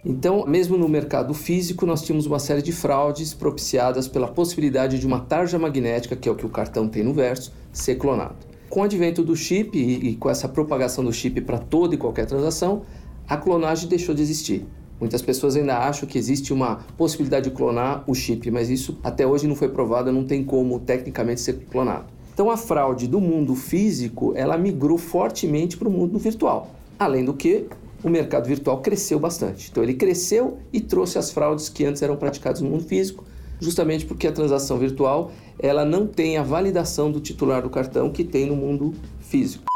Então, 0.05 0.47
mesmo 0.47 0.79
no 0.79 0.89
mercado 0.89 1.35
físico, 1.35 1.85
nós 1.85 2.03
tínhamos 2.03 2.27
uma 2.27 2.39
série 2.39 2.63
de 2.63 2.71
fraudes 2.71 3.35
propiciadas 3.35 4.07
pela 4.07 4.29
possibilidade 4.29 5.01
de 5.01 5.07
uma 5.07 5.19
tarja 5.19 5.59
magnética, 5.59 6.15
que 6.15 6.29
é 6.29 6.33
o 6.33 6.37
que 6.37 6.47
o 6.47 6.49
cartão 6.49 6.89
tem 6.89 7.03
no 7.03 7.13
verso, 7.13 7.53
ser 7.73 7.97
clonado. 7.97 8.37
Com 8.69 8.81
o 8.81 8.85
advento 8.85 9.25
do 9.25 9.35
chip 9.35 9.77
e, 9.77 10.11
e 10.11 10.15
com 10.15 10.31
essa 10.31 10.49
propagação 10.49 11.03
do 11.03 11.13
chip 11.13 11.41
para 11.41 11.59
toda 11.59 11.97
e 11.97 11.99
qualquer 11.99 12.25
transação, 12.25 12.83
a 13.29 13.37
clonagem 13.37 13.89
deixou 13.89 14.15
de 14.15 14.23
existir. 14.23 14.65
Muitas 15.01 15.23
pessoas 15.23 15.57
ainda 15.57 15.79
acham 15.79 16.07
que 16.07 16.19
existe 16.19 16.53
uma 16.53 16.85
possibilidade 16.99 17.49
de 17.49 17.57
clonar 17.57 18.05
o 18.07 18.15
chip, 18.15 18.51
mas 18.51 18.69
isso 18.69 18.99
até 19.03 19.27
hoje 19.27 19.49
não 19.49 19.57
foi 19.57 19.71
provado, 19.71 20.13
não 20.13 20.25
tem 20.25 20.45
como 20.45 20.79
tecnicamente 20.79 21.41
ser 21.41 21.55
clonado. 21.71 22.05
Então 22.35 22.51
a 22.51 22.57
fraude 22.57 23.09
do 23.09 23.19
mundo 23.19 23.55
físico, 23.55 24.35
ela 24.37 24.59
migrou 24.59 24.99
fortemente 24.99 25.79
para 25.79 25.89
o 25.89 25.91
mundo 25.91 26.19
virtual. 26.19 26.71
Além 26.99 27.25
do 27.25 27.33
que, 27.33 27.67
o 28.05 28.11
mercado 28.11 28.47
virtual 28.47 28.81
cresceu 28.81 29.19
bastante. 29.19 29.71
Então 29.71 29.83
ele 29.83 29.95
cresceu 29.95 30.59
e 30.71 30.81
trouxe 30.81 31.19
as 31.19 31.31
fraudes 31.31 31.71
que 31.71 31.85
antes 31.85 32.03
eram 32.03 32.17
praticadas 32.17 32.61
no 32.61 32.69
mundo 32.69 32.85
físico, 32.85 33.25
justamente 33.59 34.05
porque 34.05 34.27
a 34.27 34.33
transação 34.33 34.79
virtual, 34.79 35.33
ela 35.59 35.85
não 35.85 36.07
tem 36.07 36.37
a 36.37 36.43
validação 36.43 37.11
do 37.11 37.21
titular 37.21 37.63
do 37.63 37.71
cartão 37.71 38.11
que 38.11 38.25
tem 38.25 38.47
no 38.47 38.57
mundo 38.57 38.95
físico. 39.19 39.70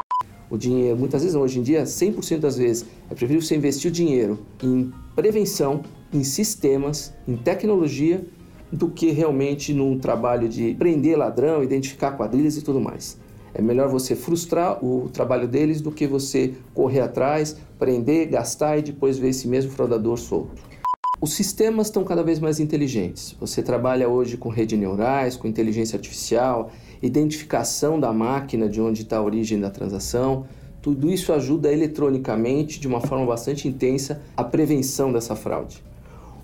O 0.51 0.57
dinheiro, 0.57 0.97
muitas 0.97 1.23
vezes, 1.23 1.35
hoje 1.35 1.59
em 1.59 1.63
dia, 1.63 1.85
100% 1.85 2.39
das 2.39 2.57
vezes, 2.57 2.85
é 3.11 3.15
preferível 3.15 3.43
você 3.43 3.57
investir 3.57 3.91
o 3.91 3.93
dinheiro 3.93 4.39
em 4.63 4.93
prevenção, 5.15 5.83
em 6.13 6.23
sistemas, 6.23 7.13
em 7.27 7.37
tecnologia, 7.37 8.25
do 8.71 8.89
que 8.89 9.11
realmente 9.11 9.73
num 9.73 9.99
trabalho 9.99 10.49
de 10.49 10.75
prender 10.75 11.17
ladrão, 11.17 11.63
identificar 11.63 12.13
quadrilhas 12.13 12.57
e 12.57 12.63
tudo 12.63 12.81
mais. 12.81 13.19
É 13.55 13.63
melhor 13.63 13.89
você 13.89 14.17
frustrar 14.17 14.85
o 14.85 15.09
trabalho 15.09 15.47
deles 15.47 15.81
do 15.81 15.93
que 15.93 16.09
você 16.09 16.55
correr 16.75 17.01
atrás, 17.01 17.57
prender, 17.79 18.29
gastar 18.29 18.79
e 18.79 18.83
depois 18.83 19.17
ver 19.17 19.29
esse 19.29 19.47
mesmo 19.47 19.71
fraudador 19.71 20.19
solto. 20.19 20.61
Os 21.21 21.35
sistemas 21.35 21.87
estão 21.87 22.03
cada 22.03 22.23
vez 22.23 22.41
mais 22.41 22.59
inteligentes. 22.59 23.37
Você 23.41 23.63
trabalha 23.63 24.09
hoje 24.09 24.37
com 24.37 24.49
redes 24.49 24.79
neurais, 24.79 25.37
com 25.37 25.47
inteligência 25.47 25.97
artificial, 25.97 26.71
identificação 27.03 27.99
da 27.99 28.13
máquina 28.13 28.69
de 28.69 28.81
onde 28.81 29.03
está 29.03 29.19
a 29.19 29.23
origem 29.23 29.61
da 29.61 29.71
transação. 29.71 30.47
Tudo 30.81 31.11
isso 31.11 31.33
ajuda 31.33 31.73
eletronicamente, 31.73 32.79
de 32.79 32.87
uma 32.87 33.01
forma 33.01 33.25
bastante 33.27 33.67
intensa, 33.67 34.21
a 34.37 34.45
prevenção 34.45 35.13
dessa 35.13 35.35
fraude. 35.35 35.83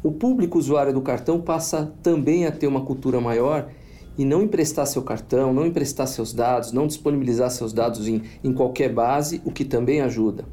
O 0.03 0.11
público 0.11 0.59
usuário 0.59 0.95
do 0.95 1.03
cartão 1.03 1.41
passa 1.41 1.93
também 2.03 2.47
a 2.47 2.53
ter 2.53 2.67
uma 2.67 2.81
cultura 2.81 3.21
maior 3.21 3.69
e 4.17 4.25
não 4.25 4.43
emprestar 4.43 4.87
seu 4.87 5.03
cartão, 5.03 5.53
não 5.53 5.67
emprestar 5.67 6.07
seus 6.07 6.33
dados, 6.33 6.73
não 6.73 6.87
disponibilizar 6.87 7.51
seus 7.51 7.73
dados 7.73 8.09
em, 8.09 8.23
em 8.43 8.53
qualquer 8.53 8.93
base, 8.93 9.43
o 9.45 9.53
que 9.53 9.65
também 9.65 10.01
ajuda. 10.01 10.45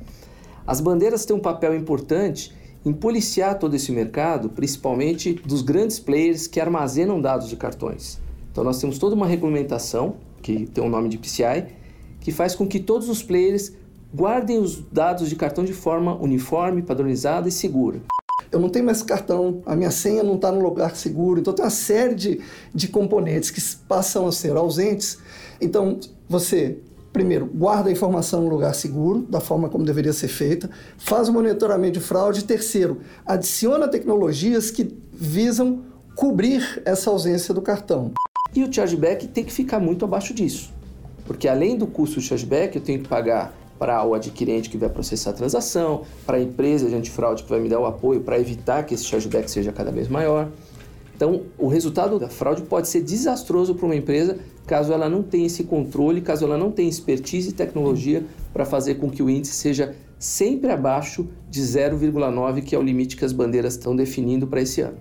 As 0.66 0.82
bandeiras 0.82 1.26
têm 1.26 1.36
um 1.36 1.40
papel 1.40 1.74
importante 1.76 2.54
em 2.86 2.94
policiar 2.94 3.58
todo 3.58 3.76
esse 3.76 3.92
mercado, 3.92 4.50
principalmente 4.50 5.34
dos 5.34 5.62
grandes 5.62 6.00
players 6.00 6.46
que 6.46 6.60
armazenam 6.60 7.22
dados 7.22 7.50
de 7.50 7.56
cartões. 7.56 8.20
Então 8.58 8.66
nós 8.66 8.80
temos 8.80 8.98
toda 8.98 9.14
uma 9.14 9.28
regulamentação, 9.28 10.16
que 10.42 10.66
tem 10.66 10.84
o 10.84 10.88
um 10.88 10.90
nome 10.90 11.10
de 11.10 11.20
PCI, 11.20 11.68
que 12.20 12.32
faz 12.32 12.56
com 12.56 12.68
que 12.68 12.80
todos 12.80 13.08
os 13.08 13.22
players 13.22 13.72
guardem 14.12 14.58
os 14.58 14.82
dados 14.92 15.30
de 15.30 15.36
cartão 15.36 15.64
de 15.64 15.74
forma 15.74 16.16
uniforme, 16.16 16.82
padronizada 16.82 17.48
e 17.48 17.52
segura. 17.52 18.02
Eu 18.52 18.60
não 18.60 18.68
tenho 18.68 18.84
mais 18.84 19.04
cartão, 19.04 19.62
a 19.64 19.76
minha 19.76 19.92
senha 19.92 20.24
não 20.24 20.34
está 20.34 20.52
no 20.52 20.60
lugar 20.60 20.96
seguro, 20.96 21.40
então 21.40 21.54
tem 21.54 21.64
uma 21.64 21.70
série 21.70 22.16
de, 22.16 22.42
de 22.74 22.88
componentes 22.88 23.52
que 23.52 23.62
passam 23.88 24.26
a 24.26 24.32
ser 24.32 24.58
ausentes. 24.58 25.20
Então 25.62 26.00
você 26.28 26.80
primeiro, 27.14 27.46
guarda 27.46 27.90
a 27.90 27.92
informação 27.92 28.42
no 28.42 28.50
lugar 28.50 28.74
seguro, 28.74 29.22
da 29.22 29.40
forma 29.40 29.70
como 29.70 29.86
deveria 29.86 30.14
ser 30.14 30.30
feita, 30.30 30.68
faz 30.98 31.30
o 31.30 31.34
monitoramento 31.34 32.00
de 32.00 32.00
fraude, 32.00 32.44
terceiro, 32.44 33.02
adiciona 33.24 33.88
tecnologias 33.88 34.72
que 34.72 34.98
visam 35.14 35.84
cobrir 36.16 36.82
essa 36.84 37.12
ausência 37.12 37.54
do 37.54 37.62
cartão. 37.62 38.14
E 38.58 38.64
o 38.64 38.74
chargeback 38.74 39.28
tem 39.28 39.44
que 39.44 39.54
ficar 39.54 39.80
muito 39.80 40.04
abaixo 40.04 40.34
disso. 40.34 40.74
Porque 41.28 41.48
além 41.48 41.78
do 41.78 41.86
custo 41.86 42.16
do 42.16 42.22
chargeback, 42.24 42.76
eu 42.76 42.82
tenho 42.82 43.04
que 43.04 43.08
pagar 43.08 43.54
para 43.78 44.04
o 44.04 44.16
adquirente 44.16 44.68
que 44.68 44.80
vai 44.80 44.90
processar 44.90 45.30
a 45.30 45.34
transação, 45.34 46.02
para 46.26 46.38
a 46.38 46.42
empresa 46.42 46.90
de 46.90 46.96
antifraude 46.96 47.44
que 47.44 47.50
vai 47.52 47.60
me 47.60 47.70
dar 47.70 47.80
o 47.80 47.86
apoio 47.86 48.22
para 48.22 48.40
evitar 48.40 48.82
que 48.82 48.96
esse 48.96 49.04
chargeback 49.04 49.52
seja 49.52 49.72
cada 49.72 49.92
vez 49.92 50.08
maior. 50.08 50.50
Então, 51.16 51.44
o 51.56 51.68
resultado 51.68 52.18
da 52.18 52.30
fraude 52.30 52.64
pode 52.64 52.88
ser 52.88 53.02
desastroso 53.02 53.76
para 53.76 53.86
uma 53.86 53.96
empresa 53.96 54.40
caso 54.66 54.92
ela 54.92 55.08
não 55.08 55.22
tenha 55.22 55.46
esse 55.46 55.64
controle, 55.64 56.20
caso 56.20 56.44
ela 56.44 56.58
não 56.58 56.72
tenha 56.72 56.90
expertise 56.90 57.50
e 57.50 57.54
tecnologia 57.54 58.26
para 58.52 58.66
fazer 58.66 58.96
com 58.96 59.08
que 59.08 59.22
o 59.22 59.30
índice 59.30 59.54
seja 59.54 59.96
sempre 60.18 60.72
abaixo 60.72 61.28
de 61.48 61.62
0,9, 61.62 62.64
que 62.64 62.74
é 62.74 62.80
o 62.80 62.82
limite 62.82 63.16
que 63.16 63.24
as 63.24 63.32
bandeiras 63.32 63.74
estão 63.74 63.96
definindo 63.96 64.48
para 64.48 64.62
esse 64.62 64.82
ano. 64.82 64.98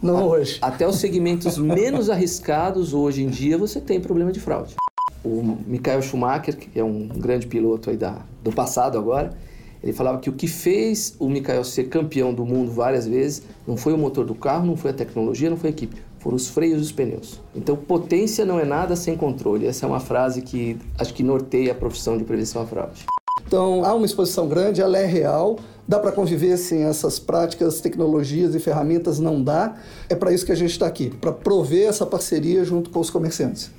Não 0.00 0.28
hoje. 0.28 0.58
Até 0.62 0.86
os 0.86 0.96
segmentos 0.96 1.58
menos 1.58 2.08
arriscados 2.10 2.94
hoje 2.94 3.22
em 3.22 3.28
dia 3.28 3.58
você 3.58 3.80
tem 3.80 4.00
problema 4.00 4.30
de 4.30 4.38
fraude. 4.38 4.76
O 5.24 5.58
Michael 5.66 6.00
Schumacher, 6.02 6.56
que 6.56 6.78
é 6.78 6.84
um 6.84 7.08
grande 7.08 7.46
piloto 7.46 7.90
aí 7.90 7.96
da, 7.96 8.22
do 8.42 8.52
passado 8.52 8.96
agora, 8.96 9.36
ele 9.82 9.92
falava 9.92 10.18
que 10.18 10.30
o 10.30 10.32
que 10.32 10.46
fez 10.46 11.16
o 11.18 11.28
Michael 11.28 11.64
ser 11.64 11.84
campeão 11.84 12.32
do 12.32 12.44
mundo 12.44 12.70
várias 12.70 13.06
vezes 13.06 13.42
não 13.66 13.76
foi 13.76 13.92
o 13.92 13.98
motor 13.98 14.24
do 14.24 14.34
carro, 14.34 14.66
não 14.66 14.76
foi 14.76 14.92
a 14.92 14.94
tecnologia, 14.94 15.50
não 15.50 15.56
foi 15.56 15.70
a 15.70 15.72
equipe, 15.72 15.96
foram 16.18 16.36
os 16.36 16.48
freios 16.48 16.78
e 16.78 16.82
os 16.82 16.92
pneus. 16.92 17.40
Então, 17.54 17.76
potência 17.76 18.44
não 18.44 18.58
é 18.58 18.64
nada 18.64 18.96
sem 18.96 19.16
controle. 19.16 19.66
Essa 19.66 19.86
é 19.86 19.88
uma 19.88 20.00
frase 20.00 20.42
que 20.42 20.78
acho 20.98 21.12
que 21.12 21.22
norteia 21.22 21.72
a 21.72 21.74
profissão 21.74 22.16
de 22.16 22.24
prevenção 22.24 22.62
à 22.62 22.66
fraude. 22.66 23.04
Então, 23.46 23.84
há 23.84 23.94
uma 23.94 24.06
exposição 24.06 24.48
grande, 24.48 24.80
ela 24.80 24.98
é 24.98 25.06
real, 25.06 25.58
dá 25.86 25.98
para 25.98 26.12
conviver 26.12 26.56
sem 26.56 26.84
essas 26.84 27.18
práticas, 27.18 27.80
tecnologias 27.80 28.54
e 28.54 28.60
ferramentas? 28.60 29.18
Não 29.18 29.42
dá. 29.42 29.76
É 30.08 30.14
para 30.14 30.32
isso 30.32 30.44
que 30.44 30.52
a 30.52 30.56
gente 30.56 30.70
está 30.70 30.86
aqui, 30.86 31.10
para 31.10 31.32
prover 31.32 31.88
essa 31.88 32.04
parceria 32.04 32.64
junto 32.64 32.90
com 32.90 33.00
os 33.00 33.10
comerciantes. 33.10 33.72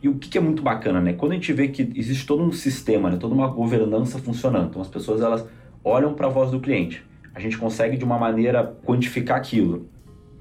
E 0.00 0.08
o 0.08 0.14
que 0.14 0.38
é 0.38 0.40
muito 0.40 0.62
bacana, 0.62 1.00
né? 1.00 1.12
Quando 1.12 1.32
a 1.32 1.34
gente 1.34 1.52
vê 1.52 1.68
que 1.68 1.90
existe 1.96 2.24
todo 2.24 2.42
um 2.42 2.52
sistema, 2.52 3.10
né? 3.10 3.16
toda 3.16 3.34
uma 3.34 3.48
governança 3.48 4.18
funcionando, 4.18 4.68
então 4.68 4.80
as 4.80 4.88
pessoas 4.88 5.20
elas 5.20 5.44
olham 5.82 6.14
para 6.14 6.26
a 6.26 6.30
voz 6.30 6.50
do 6.50 6.60
cliente. 6.60 7.04
A 7.34 7.40
gente 7.40 7.58
consegue 7.58 7.96
de 7.96 8.04
uma 8.04 8.18
maneira 8.18 8.76
quantificar 8.84 9.36
aquilo, 9.36 9.88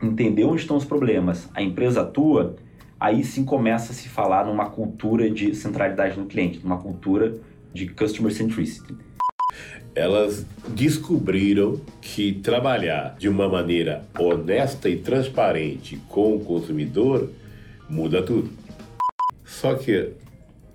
entender 0.02 0.44
onde 0.44 0.62
estão 0.62 0.78
os 0.78 0.86
problemas, 0.86 1.50
a 1.56 1.62
empresa 1.62 2.02
atua, 2.02 2.56
aí 3.00 3.24
sim 3.24 3.46
começa 3.46 3.92
a 3.92 3.96
se 3.96 4.10
falar 4.10 4.46
numa 4.46 4.70
cultura 4.70 5.30
de 5.30 5.54
centralidade 5.56 6.18
no 6.18 6.26
cliente, 6.26 6.60
numa 6.64 6.78
cultura 6.78 7.36
de 7.74 7.88
customer 7.88 8.32
centricity. 8.32 8.96
Elas 9.94 10.46
descobriram 10.70 11.82
que 12.02 12.34
trabalhar 12.34 13.16
de 13.18 13.28
uma 13.28 13.50
maneira 13.50 14.06
honesta 14.18 14.90
e 14.90 14.98
transparente 14.98 15.98
com 16.08 16.36
o 16.36 16.40
consumidor 16.40 17.32
muda 17.90 18.22
tudo. 18.22 18.50
Só 19.44 19.74
que 19.76 20.12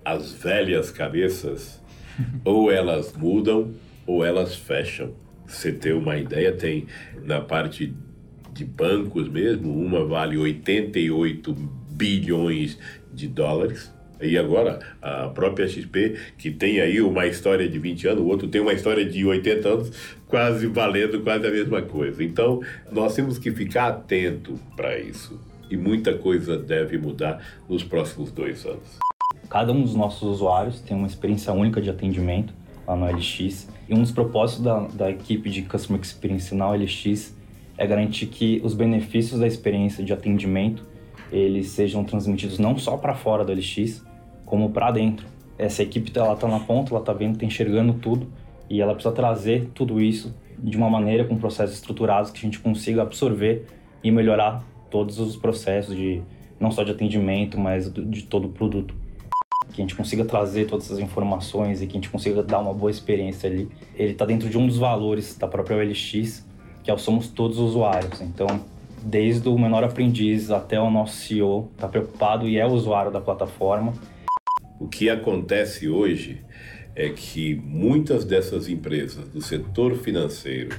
as 0.03 0.31
velhas 0.31 0.91
cabeças, 0.91 1.81
ou 2.43 2.71
elas 2.71 3.13
mudam 3.13 3.71
ou 4.05 4.25
elas 4.25 4.55
fecham. 4.55 5.13
Você 5.47 5.71
ter 5.71 5.93
uma 5.93 6.17
ideia, 6.17 6.51
tem 6.51 6.87
na 7.23 7.39
parte 7.39 7.93
de 8.51 8.65
bancos 8.65 9.29
mesmo, 9.29 9.73
uma 9.73 10.05
vale 10.05 10.37
88 10.37 11.82
bilhões 11.93 12.77
de 13.13 13.27
dólares. 13.27 13.91
E 14.21 14.37
agora, 14.37 14.79
a 15.01 15.27
própria 15.29 15.67
XP, 15.67 16.15
que 16.37 16.49
tem 16.49 16.79
aí 16.79 17.01
uma 17.01 17.25
história 17.25 17.67
de 17.67 17.77
20 17.77 18.07
anos, 18.07 18.21
o 18.21 18.27
outro 18.27 18.47
tem 18.47 18.61
uma 18.61 18.73
história 18.73 19.05
de 19.05 19.25
80 19.25 19.67
anos, 19.67 19.91
quase 20.27 20.67
valendo 20.67 21.21
quase 21.21 21.45
a 21.45 21.51
mesma 21.51 21.81
coisa. 21.81 22.23
Então, 22.23 22.61
nós 22.91 23.13
temos 23.15 23.37
que 23.37 23.51
ficar 23.51 23.87
atento 23.87 24.57
para 24.75 24.97
isso 24.97 25.39
e 25.69 25.77
muita 25.77 26.13
coisa 26.13 26.57
deve 26.57 26.97
mudar 26.97 27.43
nos 27.67 27.83
próximos 27.83 28.31
dois 28.31 28.65
anos. 28.65 28.99
Cada 29.49 29.71
um 29.71 29.81
dos 29.81 29.95
nossos 29.95 30.21
usuários 30.23 30.79
tem 30.79 30.95
uma 30.95 31.07
experiência 31.07 31.51
única 31.51 31.81
de 31.81 31.89
atendimento 31.89 32.53
lá 32.87 32.95
no 32.95 33.05
LX 33.05 33.67
e 33.89 33.93
um 33.93 34.01
dos 34.01 34.11
propósitos 34.11 34.63
da, 34.63 34.79
da 34.87 35.09
equipe 35.09 35.49
de 35.49 35.63
Customer 35.63 35.99
Experience 36.01 36.53
na 36.53 36.69
LX 36.69 37.35
é 37.77 37.87
garantir 37.87 38.27
que 38.27 38.61
os 38.63 38.73
benefícios 38.73 39.39
da 39.39 39.47
experiência 39.47 40.03
de 40.03 40.13
atendimento 40.13 40.85
eles 41.31 41.67
sejam 41.67 42.03
transmitidos 42.03 42.59
não 42.59 42.77
só 42.77 42.97
para 42.97 43.15
fora 43.15 43.43
do 43.43 43.53
LX, 43.53 44.03
como 44.45 44.69
para 44.69 44.91
dentro. 44.91 45.25
Essa 45.57 45.83
equipe 45.83 46.11
ela 46.17 46.33
está 46.33 46.47
na 46.47 46.59
ponta, 46.59 46.91
ela 46.91 46.99
está 46.99 47.13
vendo, 47.13 47.33
está 47.33 47.45
enxergando 47.45 47.93
tudo 47.93 48.27
e 48.69 48.81
ela 48.81 48.93
precisa 48.93 49.13
trazer 49.13 49.69
tudo 49.73 50.01
isso 50.01 50.33
de 50.57 50.77
uma 50.77 50.89
maneira 50.89 51.25
com 51.25 51.37
processos 51.37 51.75
estruturados 51.75 52.31
que 52.31 52.39
a 52.39 52.41
gente 52.41 52.59
consiga 52.59 53.01
absorver 53.01 53.65
e 54.03 54.11
melhorar 54.11 54.63
todos 54.89 55.19
os 55.19 55.35
processos 55.35 55.95
de 55.95 56.21
não 56.59 56.71
só 56.71 56.83
de 56.83 56.91
atendimento, 56.91 57.59
mas 57.59 57.91
de 57.91 58.23
todo 58.23 58.45
o 58.45 58.49
produto. 58.49 58.95
Que 59.73 59.81
a 59.81 59.83
gente 59.83 59.95
consiga 59.95 60.23
trazer 60.23 60.65
todas 60.65 60.85
essas 60.85 60.99
informações 60.99 61.81
e 61.81 61.87
que 61.87 61.93
a 61.93 61.95
gente 61.95 62.09
consiga 62.09 62.43
dar 62.43 62.59
uma 62.59 62.73
boa 62.73 62.91
experiência 62.91 63.49
ali. 63.49 63.67
Ele 63.95 64.11
está 64.11 64.25
dentro 64.25 64.49
de 64.49 64.57
um 64.57 64.67
dos 64.67 64.77
valores 64.77 65.35
da 65.37 65.47
própria 65.47 65.77
OLX, 65.77 66.45
que 66.83 66.91
é 66.91 66.93
o 66.93 66.97
somos 66.97 67.27
todos 67.27 67.57
usuários. 67.57 68.21
Então, 68.21 68.47
desde 69.03 69.49
o 69.49 69.57
menor 69.57 69.83
aprendiz 69.83 70.49
até 70.49 70.79
o 70.79 70.89
nosso 70.89 71.17
CEO 71.17 71.69
está 71.75 71.87
preocupado 71.87 72.47
e 72.47 72.57
é 72.57 72.65
usuário 72.65 73.11
da 73.11 73.19
plataforma. 73.19 73.93
O 74.79 74.87
que 74.87 75.09
acontece 75.09 75.89
hoje 75.89 76.41
é 76.95 77.09
que 77.09 77.55
muitas 77.55 78.23
dessas 78.23 78.69
empresas 78.69 79.27
do 79.27 79.41
setor 79.41 79.95
financeiro 79.97 80.75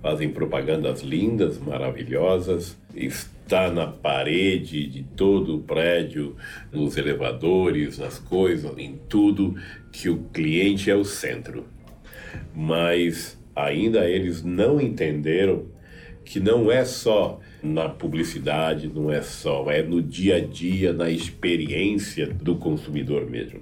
fazem 0.00 0.28
propagandas 0.30 1.02
lindas, 1.02 1.58
maravilhosas, 1.58 2.76
está 2.94 3.70
na 3.70 3.86
parede 3.86 4.86
de 4.86 5.04
todo 5.04 5.56
o 5.56 5.60
prédio, 5.60 6.34
nos 6.72 6.96
elevadores, 6.96 7.98
nas 7.98 8.18
coisas, 8.18 8.76
em 8.76 8.98
tudo, 9.08 9.54
que 9.92 10.08
o 10.08 10.18
cliente 10.32 10.90
é 10.90 10.96
o 10.96 11.04
centro. 11.04 11.66
Mas 12.54 13.38
ainda 13.54 14.08
eles 14.08 14.42
não 14.42 14.80
entenderam 14.80 15.66
que 16.24 16.40
não 16.40 16.70
é 16.70 16.84
só 16.84 17.40
na 17.62 17.88
publicidade, 17.88 18.88
não 18.88 19.10
é 19.10 19.22
só, 19.22 19.70
é 19.70 19.82
no 19.82 20.02
dia 20.02 20.36
a 20.36 20.40
dia, 20.40 20.92
na 20.92 21.10
experiência 21.10 22.26
do 22.26 22.56
consumidor 22.56 23.28
mesmo. 23.28 23.60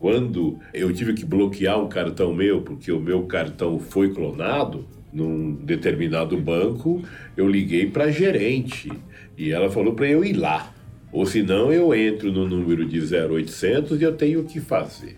Quando 0.00 0.58
eu 0.72 0.92
tive 0.92 1.12
que 1.12 1.24
bloquear 1.24 1.78
um 1.78 1.88
cartão 1.88 2.34
meu 2.34 2.62
porque 2.62 2.90
o 2.90 3.00
meu 3.00 3.24
cartão 3.24 3.78
foi 3.78 4.14
clonado, 4.14 4.86
num 5.12 5.52
determinado 5.52 6.36
banco, 6.36 7.02
eu 7.36 7.48
liguei 7.48 7.86
para 7.86 8.04
a 8.04 8.10
gerente 8.10 8.90
e 9.36 9.50
ela 9.50 9.70
falou 9.70 9.94
para 9.94 10.08
eu 10.08 10.24
ir 10.24 10.34
lá. 10.34 10.72
Ou 11.12 11.26
senão 11.26 11.72
eu 11.72 11.92
entro 11.92 12.30
no 12.30 12.46
número 12.46 12.86
de 12.86 13.00
0800 13.00 14.00
e 14.00 14.04
eu 14.04 14.16
tenho 14.16 14.40
o 14.40 14.44
que 14.44 14.60
fazer. 14.60 15.16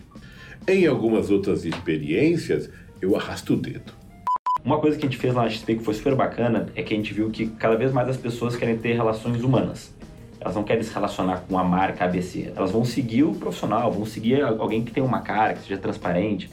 Em 0.67 0.87
algumas 0.87 1.29
outras 1.29 1.65
experiências, 1.65 2.69
eu 3.01 3.15
arrasto 3.15 3.53
o 3.53 3.57
dedo. 3.57 4.02
Uma 4.65 4.79
coisa 4.79 4.97
que 4.97 5.05
a 5.05 5.09
gente 5.09 5.19
fez 5.19 5.33
lá 5.33 5.43
na 5.43 5.49
XP 5.49 5.75
que 5.75 5.83
foi 5.83 5.93
super 5.93 6.15
bacana 6.15 6.67
é 6.73 6.81
que 6.81 6.93
a 6.93 6.97
gente 6.97 7.13
viu 7.13 7.29
que 7.29 7.47
cada 7.47 7.75
vez 7.75 7.91
mais 7.91 8.07
as 8.07 8.15
pessoas 8.15 8.55
querem 8.55 8.77
ter 8.77 8.93
relações 8.93 9.43
humanas. 9.43 9.93
Elas 10.39 10.55
não 10.55 10.63
querem 10.63 10.81
se 10.81 10.93
relacionar 10.93 11.43
com 11.49 11.57
a 11.57 11.63
marca 11.65 12.05
ABC. 12.05 12.53
Elas 12.55 12.71
vão 12.71 12.85
seguir 12.85 13.23
o 13.23 13.33
profissional, 13.33 13.91
vão 13.91 14.05
seguir 14.05 14.41
alguém 14.41 14.81
que 14.81 14.91
tem 14.91 15.03
uma 15.03 15.19
cara, 15.19 15.53
que 15.53 15.63
seja 15.63 15.77
transparente. 15.77 16.49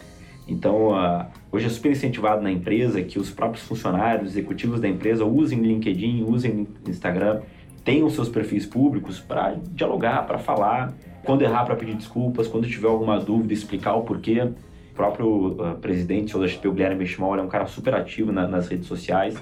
Então, 0.48 0.88
uh, 0.88 1.24
hoje 1.52 1.66
é 1.66 1.68
super 1.68 1.92
incentivado 1.92 2.42
na 2.42 2.50
empresa 2.50 3.00
que 3.00 3.16
os 3.16 3.30
próprios 3.30 3.64
funcionários, 3.64 4.32
executivos 4.32 4.80
da 4.80 4.88
empresa 4.88 5.24
usem 5.24 5.60
LinkedIn, 5.60 6.24
usem 6.24 6.66
Instagram, 6.88 7.42
tenham 7.84 8.10
seus 8.10 8.28
perfis 8.28 8.66
públicos 8.66 9.20
para 9.20 9.54
dialogar, 9.70 10.26
para 10.26 10.38
falar, 10.38 10.92
quando 11.24 11.42
errar 11.42 11.64
para 11.64 11.76
pedir 11.76 11.94
desculpas, 11.94 12.48
quando 12.48 12.66
tiver 12.66 12.88
alguma 12.88 13.20
dúvida, 13.20 13.52
explicar 13.52 13.94
o 13.94 14.02
porquê. 14.02 14.50
Próprio 15.00 15.52
uh, 15.52 15.78
presidente 15.80 16.38
da 16.38 16.46
XP, 16.46 16.68
o 16.68 16.72
Guilherme 16.74 16.96
Benchimol, 16.96 17.34
é 17.34 17.40
um 17.40 17.48
cara 17.48 17.66
super 17.66 17.94
ativo 17.94 18.30
na, 18.30 18.46
nas 18.46 18.68
redes 18.68 18.86
sociais. 18.86 19.34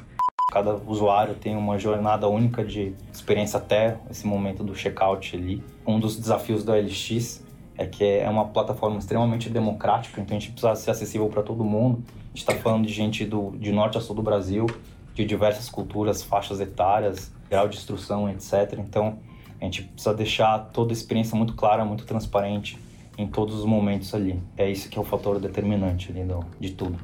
Cada 0.53 0.77
usuário 0.87 1.35
tem 1.35 1.57
uma 1.57 1.77
jornada 1.77 2.29
única 2.29 2.65
de 2.65 2.95
experiência 3.13 3.57
até 3.59 3.99
esse 4.09 4.25
momento 4.25 4.63
do 4.63 4.73
checkout 4.73 5.35
ali. 5.35 5.61
Um 5.85 5.99
dos 5.99 6.17
desafios 6.17 6.63
da 6.63 6.77
LX 6.77 7.43
é 7.77 7.87
que 7.87 8.05
é 8.05 8.31
uma 8.31 8.45
plataforma 8.45 9.01
extremamente 9.01 9.51
democrática, 9.51 10.21
então 10.21 10.37
a 10.37 10.39
gente 10.39 10.53
precisa 10.53 10.77
ser 10.77 10.93
acessível 10.93 11.29
para 11.29 11.43
todo 11.43 11.65
mundo. 11.65 12.05
A 12.07 12.29
gente 12.29 12.49
está 12.49 12.55
falando 12.55 12.87
de 12.87 12.93
gente 12.93 13.25
do, 13.25 13.51
de 13.59 13.73
norte 13.73 13.99
a 13.99 14.01
sul 14.01 14.15
do 14.15 14.23
Brasil, 14.23 14.65
de 15.13 15.25
diversas 15.25 15.69
culturas, 15.69 16.23
faixas 16.23 16.61
etárias, 16.61 17.33
grau 17.51 17.67
de 17.67 17.79
instrução, 17.79 18.31
etc. 18.31 18.79
Então 18.79 19.19
a 19.61 19.65
gente 19.65 19.83
precisa 19.83 20.15
deixar 20.15 20.71
toda 20.73 20.93
a 20.93 20.95
experiência 20.95 21.37
muito 21.37 21.55
clara, 21.55 21.85
muito 21.85 22.07
transparente 22.07 22.79
em 23.19 23.27
todos 23.27 23.59
os 23.59 23.65
momentos 23.67 24.15
ali. 24.15 24.41
É 24.57 24.71
isso 24.71 24.89
que 24.89 24.97
é 24.97 25.03
o 25.03 25.05
fator 25.05 25.39
determinante 25.39 26.11
ali 26.11 26.23
do, 26.23 26.45
de 26.59 26.71
tudo. 26.73 26.97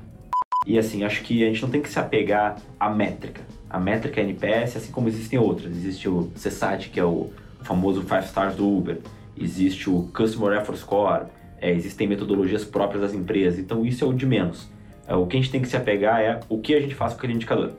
E 0.66 0.78
assim, 0.78 1.04
acho 1.04 1.22
que 1.22 1.44
a 1.44 1.48
gente 1.48 1.60
não 1.60 1.68
tem 1.68 1.82
que 1.82 1.90
se 1.90 1.98
apegar 1.98 2.56
à 2.80 2.88
métrica. 2.88 3.42
A 3.68 3.78
métrica 3.78 4.20
NPS, 4.20 4.76
assim 4.76 4.92
como 4.92 5.08
existem 5.08 5.38
outras. 5.38 5.72
Existe 5.72 6.08
o 6.08 6.30
CSAT, 6.34 6.88
que 6.88 6.98
é 6.98 7.04
o 7.04 7.30
famoso 7.62 8.00
5 8.02 8.18
stars 8.20 8.56
do 8.56 8.66
Uber 8.66 9.00
existe 9.36 9.90
o 9.90 10.08
Customer 10.14 10.58
Effort 10.58 10.78
Score, 10.78 11.26
é, 11.60 11.70
existem 11.70 12.06
metodologias 12.06 12.64
próprias 12.64 13.02
das 13.02 13.14
empresas, 13.14 13.58
então 13.58 13.84
isso 13.84 14.04
é 14.04 14.08
o 14.08 14.12
de 14.12 14.26
menos. 14.26 14.68
É, 15.06 15.14
o 15.14 15.26
que 15.26 15.36
a 15.36 15.40
gente 15.40 15.50
tem 15.50 15.60
que 15.60 15.68
se 15.68 15.76
apegar 15.76 16.20
é 16.20 16.40
o 16.48 16.58
que 16.58 16.74
a 16.74 16.80
gente 16.80 16.94
faz 16.94 17.12
com 17.12 17.18
aquele 17.18 17.34
indicador. 17.34 17.72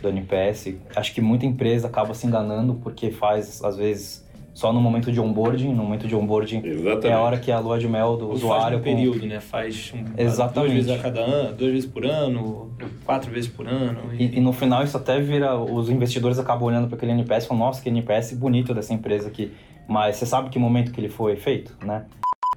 Do 0.00 0.08
NPS, 0.08 0.76
acho 0.94 1.12
que 1.12 1.20
muita 1.20 1.44
empresa 1.44 1.88
acaba 1.88 2.14
se 2.14 2.24
enganando 2.24 2.74
porque 2.74 3.10
faz, 3.10 3.62
às 3.64 3.76
vezes, 3.76 4.27
só 4.58 4.72
no 4.72 4.80
momento 4.80 5.12
de 5.12 5.20
onboarding. 5.20 5.68
No 5.68 5.84
momento 5.84 6.08
de 6.08 6.16
onboarding 6.16 6.60
Exatamente. 6.64 7.06
é 7.06 7.12
a 7.12 7.20
hora 7.20 7.38
que 7.38 7.48
é 7.48 7.54
a 7.54 7.60
lua 7.60 7.78
de 7.78 7.86
mel 7.86 8.16
do 8.16 8.26
Ou 8.26 8.32
usuário. 8.32 8.76
Faz 8.76 8.80
um 8.80 8.82
período, 8.82 9.20
com... 9.20 9.26
né? 9.26 9.38
Faz 9.38 9.92
um, 9.94 10.20
Exatamente. 10.20 10.72
duas 10.72 10.86
vezes 10.86 10.90
a 10.90 10.98
cada 11.00 11.20
ano, 11.20 11.54
duas 11.54 11.70
vezes 11.70 11.88
por 11.88 12.04
ano, 12.04 12.72
quatro 13.04 13.30
vezes 13.30 13.48
por 13.48 13.68
ano. 13.68 14.12
E... 14.14 14.24
E, 14.24 14.38
e 14.38 14.40
no 14.40 14.52
final 14.52 14.82
isso 14.82 14.96
até 14.96 15.20
vira. 15.20 15.56
Os 15.56 15.88
investidores 15.88 16.40
acabam 16.40 16.64
olhando 16.64 16.88
para 16.88 16.96
aquele 16.96 17.12
NPS 17.12 17.44
e 17.44 17.46
falam: 17.46 17.66
nossa, 17.66 17.80
que 17.80 17.88
NPS 17.88 18.32
bonito 18.32 18.74
dessa 18.74 18.92
empresa 18.92 19.28
aqui. 19.28 19.52
Mas 19.86 20.16
você 20.16 20.26
sabe 20.26 20.50
que 20.50 20.58
momento 20.58 20.90
que 20.90 21.00
ele 21.00 21.08
foi 21.08 21.36
feito, 21.36 21.76
né? 21.86 22.06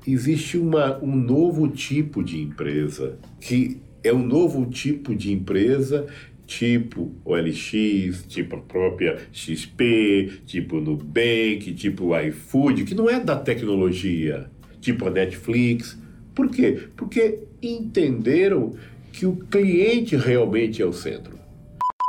Existe 0.05 0.57
uma, 0.57 0.97
um 1.03 1.15
novo 1.15 1.67
tipo 1.67 2.23
de 2.23 2.41
empresa, 2.41 3.19
que 3.39 3.79
é 4.03 4.11
um 4.11 4.25
novo 4.25 4.65
tipo 4.65 5.15
de 5.15 5.31
empresa 5.31 6.07
tipo 6.51 7.13
OLX, 7.23 8.25
tipo 8.27 8.57
a 8.57 8.59
própria 8.59 9.17
XP, 9.31 10.41
tipo 10.45 10.81
Nubank, 10.81 11.73
tipo 11.73 12.13
iFood, 12.19 12.83
que 12.83 12.93
não 12.93 13.09
é 13.09 13.21
da 13.21 13.37
tecnologia, 13.37 14.49
tipo 14.81 15.07
a 15.07 15.09
Netflix. 15.09 15.97
Por 16.35 16.49
quê? 16.49 16.89
Porque 16.97 17.39
entenderam 17.61 18.75
que 19.13 19.25
o 19.25 19.37
cliente 19.49 20.17
realmente 20.17 20.81
é 20.81 20.85
o 20.85 20.91
centro. 20.91 21.39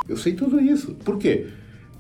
Eu 0.09 0.17
sei 0.17 0.33
tudo 0.33 0.61
isso. 0.61 0.93
Por 1.05 1.19
quê? 1.19 1.47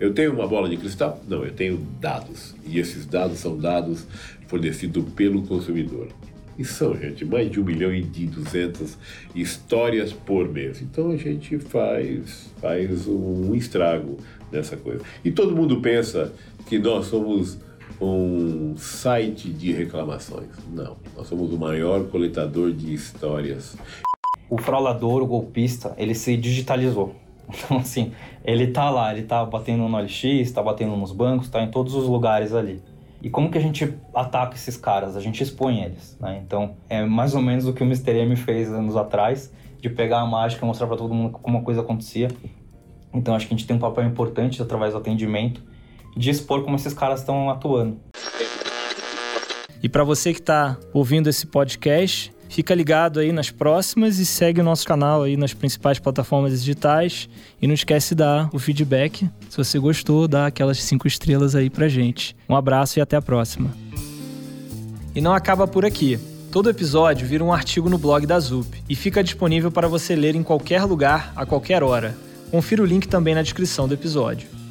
Eu 0.00 0.12
tenho 0.12 0.32
uma 0.32 0.48
bola 0.48 0.68
de 0.68 0.76
cristal? 0.76 1.22
Não, 1.28 1.44
eu 1.44 1.52
tenho 1.52 1.76
dados. 2.00 2.56
E 2.66 2.80
esses 2.80 3.06
dados 3.06 3.38
são 3.38 3.56
dados 3.56 4.04
fornecidos 4.48 5.04
pelo 5.14 5.42
consumidor. 5.42 6.08
E 6.58 6.64
são, 6.64 6.94
gente, 6.94 7.24
mais 7.24 7.50
de 7.50 7.60
um 7.60 7.64
milhão 7.64 7.94
e 7.94 8.02
de 8.02 8.26
duzentas 8.26 8.98
histórias 9.34 10.12
por 10.12 10.48
mês. 10.48 10.82
Então 10.82 11.10
a 11.10 11.16
gente 11.16 11.58
faz, 11.58 12.52
faz 12.60 13.06
um 13.08 13.54
estrago 13.54 14.18
nessa 14.50 14.76
coisa. 14.76 15.02
E 15.24 15.30
todo 15.30 15.56
mundo 15.56 15.80
pensa 15.80 16.32
que 16.66 16.78
nós 16.78 17.06
somos 17.06 17.58
um 18.00 18.76
site 18.76 19.48
de 19.48 19.72
reclamações. 19.72 20.50
Não, 20.70 20.96
nós 21.16 21.26
somos 21.26 21.52
o 21.52 21.58
maior 21.58 22.04
coletador 22.08 22.72
de 22.72 22.92
histórias. 22.92 23.76
O 24.50 24.58
fraulador, 24.58 25.22
o 25.22 25.26
golpista, 25.26 25.94
ele 25.96 26.14
se 26.14 26.36
digitalizou. 26.36 27.14
Então, 27.52 27.76
assim, 27.78 28.12
ele 28.44 28.68
tá 28.68 28.88
lá, 28.88 29.12
ele 29.12 29.24
tá 29.24 29.44
batendo 29.44 29.86
no 29.86 29.98
LX, 29.98 30.50
tá 30.52 30.62
batendo 30.62 30.96
nos 30.96 31.12
bancos, 31.12 31.50
tá 31.50 31.62
em 31.62 31.70
todos 31.70 31.94
os 31.94 32.06
lugares 32.06 32.54
ali. 32.54 32.80
E 33.22 33.30
como 33.30 33.50
que 33.50 33.56
a 33.56 33.60
gente 33.60 33.94
ataca 34.12 34.56
esses 34.56 34.76
caras? 34.76 35.16
A 35.16 35.20
gente 35.20 35.40
expõe 35.40 35.80
eles, 35.80 36.18
né? 36.20 36.42
Então, 36.44 36.74
é 36.88 37.04
mais 37.04 37.36
ou 37.36 37.40
menos 37.40 37.66
o 37.68 37.72
que 37.72 37.80
o 37.80 37.86
Mr. 37.86 38.10
M 38.18 38.34
fez 38.34 38.68
anos 38.72 38.96
atrás, 38.96 39.52
de 39.80 39.88
pegar 39.88 40.18
a 40.18 40.26
mágica 40.26 40.64
e 40.64 40.66
mostrar 40.66 40.88
para 40.88 40.96
todo 40.96 41.14
mundo 41.14 41.38
como 41.40 41.58
a 41.58 41.62
coisa 41.62 41.82
acontecia. 41.82 42.28
Então, 43.14 43.34
acho 43.36 43.46
que 43.46 43.54
a 43.54 43.56
gente 43.56 43.66
tem 43.66 43.76
um 43.76 43.78
papel 43.78 44.04
importante 44.04 44.60
através 44.60 44.92
do 44.92 44.98
atendimento 44.98 45.62
de 46.16 46.30
expor 46.30 46.64
como 46.64 46.74
esses 46.74 46.92
caras 46.92 47.20
estão 47.20 47.48
atuando. 47.48 48.00
E 49.80 49.88
para 49.88 50.02
você 50.02 50.32
que 50.32 50.40
está 50.40 50.76
ouvindo 50.92 51.28
esse 51.28 51.46
podcast, 51.46 52.32
fica 52.52 52.74
ligado 52.74 53.18
aí 53.18 53.32
nas 53.32 53.50
próximas 53.50 54.18
e 54.18 54.26
segue 54.26 54.60
o 54.60 54.64
nosso 54.64 54.86
canal 54.86 55.22
aí 55.22 55.38
nas 55.38 55.54
principais 55.54 55.98
plataformas 55.98 56.52
digitais. 56.52 57.28
E 57.60 57.66
não 57.66 57.74
esquece 57.74 58.10
de 58.10 58.16
dar 58.16 58.50
o 58.52 58.58
feedback. 58.58 59.28
Se 59.48 59.56
você 59.56 59.78
gostou, 59.78 60.28
dá 60.28 60.46
aquelas 60.46 60.82
cinco 60.82 61.08
estrelas 61.08 61.54
aí 61.54 61.70
pra 61.70 61.88
gente. 61.88 62.36
Um 62.48 62.54
abraço 62.54 62.98
e 62.98 63.02
até 63.02 63.16
a 63.16 63.22
próxima. 63.22 63.70
E 65.14 65.20
não 65.20 65.32
acaba 65.32 65.66
por 65.66 65.86
aqui. 65.86 66.18
Todo 66.50 66.68
episódio 66.68 67.26
vira 67.26 67.42
um 67.42 67.52
artigo 67.52 67.88
no 67.88 67.96
blog 67.96 68.26
da 68.26 68.38
ZUP 68.38 68.82
e 68.86 68.94
fica 68.94 69.24
disponível 69.24 69.70
para 69.70 69.88
você 69.88 70.14
ler 70.14 70.36
em 70.36 70.42
qualquer 70.42 70.84
lugar, 70.84 71.32
a 71.34 71.46
qualquer 71.46 71.82
hora. 71.82 72.14
Confira 72.50 72.82
o 72.82 72.86
link 72.86 73.08
também 73.08 73.34
na 73.34 73.40
descrição 73.40 73.88
do 73.88 73.94
episódio. 73.94 74.61